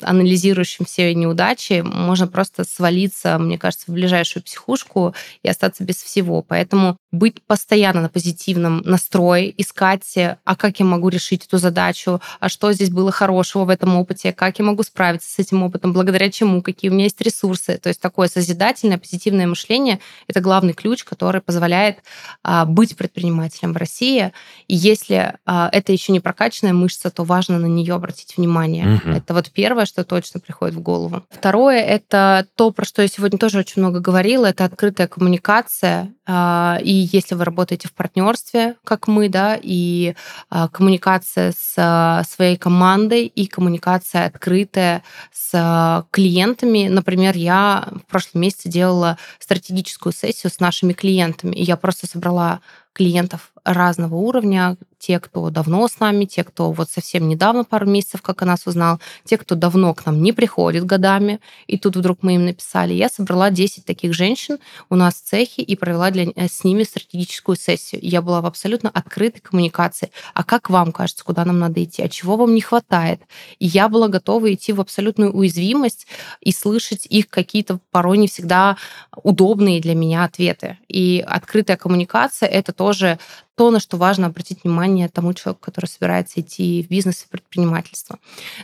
[0.02, 1.82] анализирующим все неудачи.
[1.84, 6.42] Можно просто свалиться, мне кажется, в ближайшую психушку и остаться без всего.
[6.42, 12.20] Поэтому быть постоянно на позитивном настрое, искать, э, а как я могу решить эту задачу,
[12.40, 15.92] а что здесь было хорошего в этом опыте, как я могу справиться с этим опытом,
[15.92, 17.78] благодаря чему, какие у меня есть ресурсы.
[17.78, 21.98] То есть такое созидательное, позитивное мышление— это главный ключ, который позволяет
[22.42, 24.32] а, быть предпринимателем в России.
[24.68, 28.96] И если а, это еще не прокачанная мышца, то важно на нее обратить внимание.
[28.96, 29.10] Угу.
[29.10, 31.22] Это вот первое, что точно приходит в голову.
[31.30, 36.12] Второе— это то, про что я сегодня тоже очень много говорила, это открытая коммуникация.
[36.26, 40.14] А, и если вы работаете в партнерстве, как мы, да, и
[40.48, 45.02] а, коммуникация с а, своей командой, и коммуникация открытая
[45.32, 46.88] с клиентами.
[46.88, 52.60] Например, я в прошлом месяце делала стратегическую сессию с нашими клиентами, и я просто собрала
[52.92, 58.22] клиентов разного уровня, те, кто давно с нами, те, кто вот совсем недавно, пару месяцев,
[58.22, 62.18] как о нас узнал, те, кто давно к нам не приходит годами, и тут вдруг
[62.22, 62.94] мы им написали.
[62.94, 64.58] Я собрала 10 таких женщин
[64.88, 68.00] у нас в цехе и провела для, э, с ними стратегическую сессию.
[68.02, 70.10] Я была в абсолютно открытой коммуникации.
[70.32, 72.02] А как вам кажется, куда нам надо идти?
[72.02, 73.20] А чего вам не хватает?
[73.58, 76.06] И я была готова идти в абсолютную уязвимость
[76.40, 78.78] и слышать их какие-то порой не всегда
[79.22, 80.78] удобные для меня ответы.
[80.88, 83.18] И открытая коммуникация— это тоже
[83.56, 88.18] то, на что важно обратить внимание тому человеку, который собирается идти в бизнес и предпринимательство.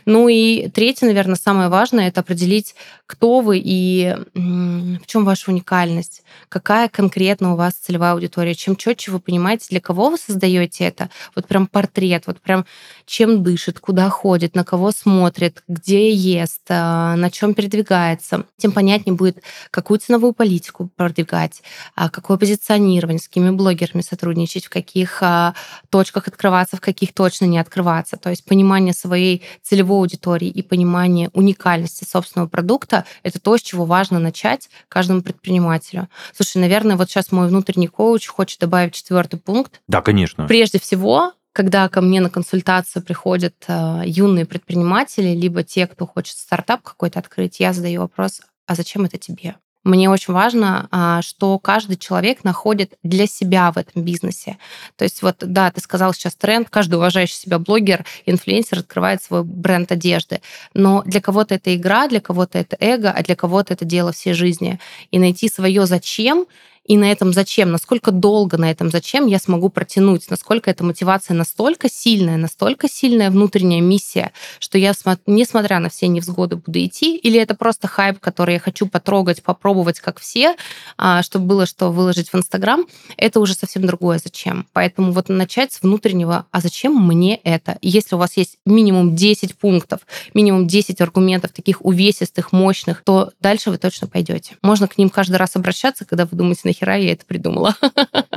[0.05, 2.75] Ну и третье, наверное, самое важное, это определить,
[3.05, 8.53] кто вы и в чем ваша уникальность, какая конкретно у вас целевая аудитория.
[8.53, 12.65] Чем четче вы понимаете, для кого вы создаете это, вот прям портрет, вот прям
[13.05, 19.15] чем дышит, куда ходит, на кого смотрит, где ест, а, на чем передвигается, тем понятнее
[19.15, 21.61] будет, какую ценовую политику продвигать,
[21.95, 25.53] а, какое позиционирование, с какими блогерами сотрудничать, в каких а,
[25.89, 28.17] точках открываться, в каких точно не открываться.
[28.17, 33.85] То есть понимание своей целевой аудитории и понимание уникальности собственного продукта— это то, с чего
[33.85, 36.07] важно начать каждому предпринимателю.
[36.33, 39.81] Слушай, наверное, вот сейчас мой внутренний коуч хочет добавить четвертый пункт.
[39.87, 40.47] Да, конечно.
[40.47, 46.37] Прежде всего, когда ко мне на консультацию приходят э, юные предприниматели, либо те, кто хочет
[46.37, 49.55] стартап какой-то открыть, я задаю вопрос, а зачем это тебе?
[49.83, 54.57] Мне очень важно, а, что каждый человек находит для себя в этом бизнесе.
[54.95, 59.43] То есть вот, да, ты сказал сейчас тренд, каждый уважающий себя блогер, инфлюенсер открывает свой
[59.43, 60.41] бренд одежды.
[60.75, 64.33] Но для кого-то это игра, для кого-то это эго, а для кого-то это дело всей
[64.33, 64.79] жизни.
[65.09, 66.45] И найти свое зачем
[66.85, 71.35] и на этом зачем, насколько долго на этом зачем я смогу протянуть, насколько эта мотивация
[71.35, 74.93] настолько сильная, настолько сильная внутренняя миссия, что я,
[75.27, 79.99] несмотря на все невзгоды, буду идти, или это просто хайп, который я хочу потрогать, попробовать,
[79.99, 80.55] как все,
[80.97, 84.65] а, чтобы было что выложить в Инстаграм, это уже совсем другое зачем.
[84.73, 87.77] Поэтому вот начать с внутреннего, а зачем мне это?
[87.81, 90.01] Если у вас есть минимум 10 пунктов,
[90.33, 94.57] минимум 10 аргументов таких увесистых, мощных, то дальше вы точно пойдете.
[94.61, 97.75] Можно к ним каждый раз обращаться, когда вы думаете, нахера я это придумала.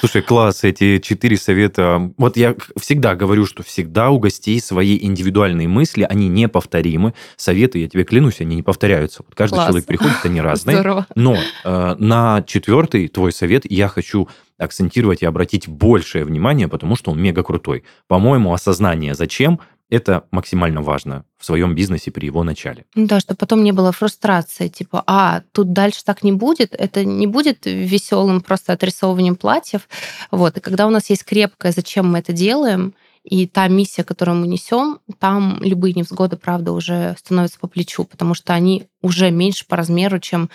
[0.00, 2.10] Слушай, класс, эти четыре совета.
[2.16, 7.14] Вот я всегда говорю, что всегда у гостей свои индивидуальные мысли, они неповторимы.
[7.36, 9.22] Советы, я тебе клянусь, они не повторяются.
[9.26, 10.76] Вот каждый человек приходит, они разные.
[10.76, 11.06] Здорово.
[11.14, 17.12] Но э, на четвертый твой совет я хочу акцентировать и обратить большее внимание, потому что
[17.12, 17.84] он мега крутой.
[18.08, 19.60] По-моему, осознание зачем
[19.90, 22.84] это максимально важно в своем бизнесе при его начале.
[22.94, 27.04] Ну да, чтобы потом не было фрустрации, типа, а, тут дальше так не будет, это
[27.04, 29.88] не будет веселым просто отрисовыванием платьев.
[30.30, 34.38] Вот, и когда у нас есть крепкое, зачем мы это делаем, и та миссия, которую
[34.38, 39.66] мы несем, там любые невзгоды, правда, уже становятся по плечу, потому что они уже меньше
[39.66, 40.48] по размеру, чем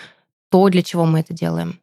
[0.49, 1.79] то, для чего мы это делаем.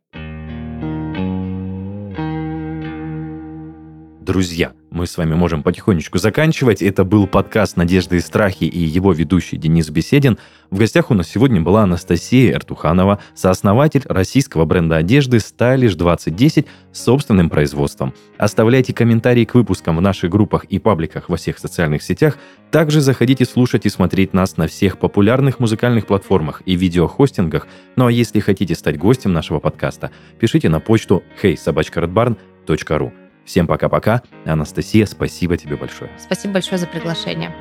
[4.31, 6.83] Друзья, мы с вами можем потихонечку заканчивать.
[6.83, 10.39] Это был подкаст «Надежды и страхи» и его ведущий Денис Беседин.
[10.71, 17.03] В гостях у нас сегодня была Анастасия Эртуханова, сооснователь российского бренда одежды «Stylish 2010» с
[17.03, 18.15] собственным производством.
[18.39, 22.39] Оставляйте комментарии к выпускам в наших группах и пабликах во всех социальных сетях.
[22.71, 27.67] Также заходите слушать и смотреть нас на всех популярных музыкальных платформах и видеохостингах.
[27.97, 33.13] Ну а если хотите стать гостем нашего подкаста, пишите на почту heysobachkaredbarn.ru.
[33.45, 34.23] Всем пока-пока.
[34.45, 36.11] Анастасия, спасибо тебе большое.
[36.19, 37.53] Спасибо большое за приглашение.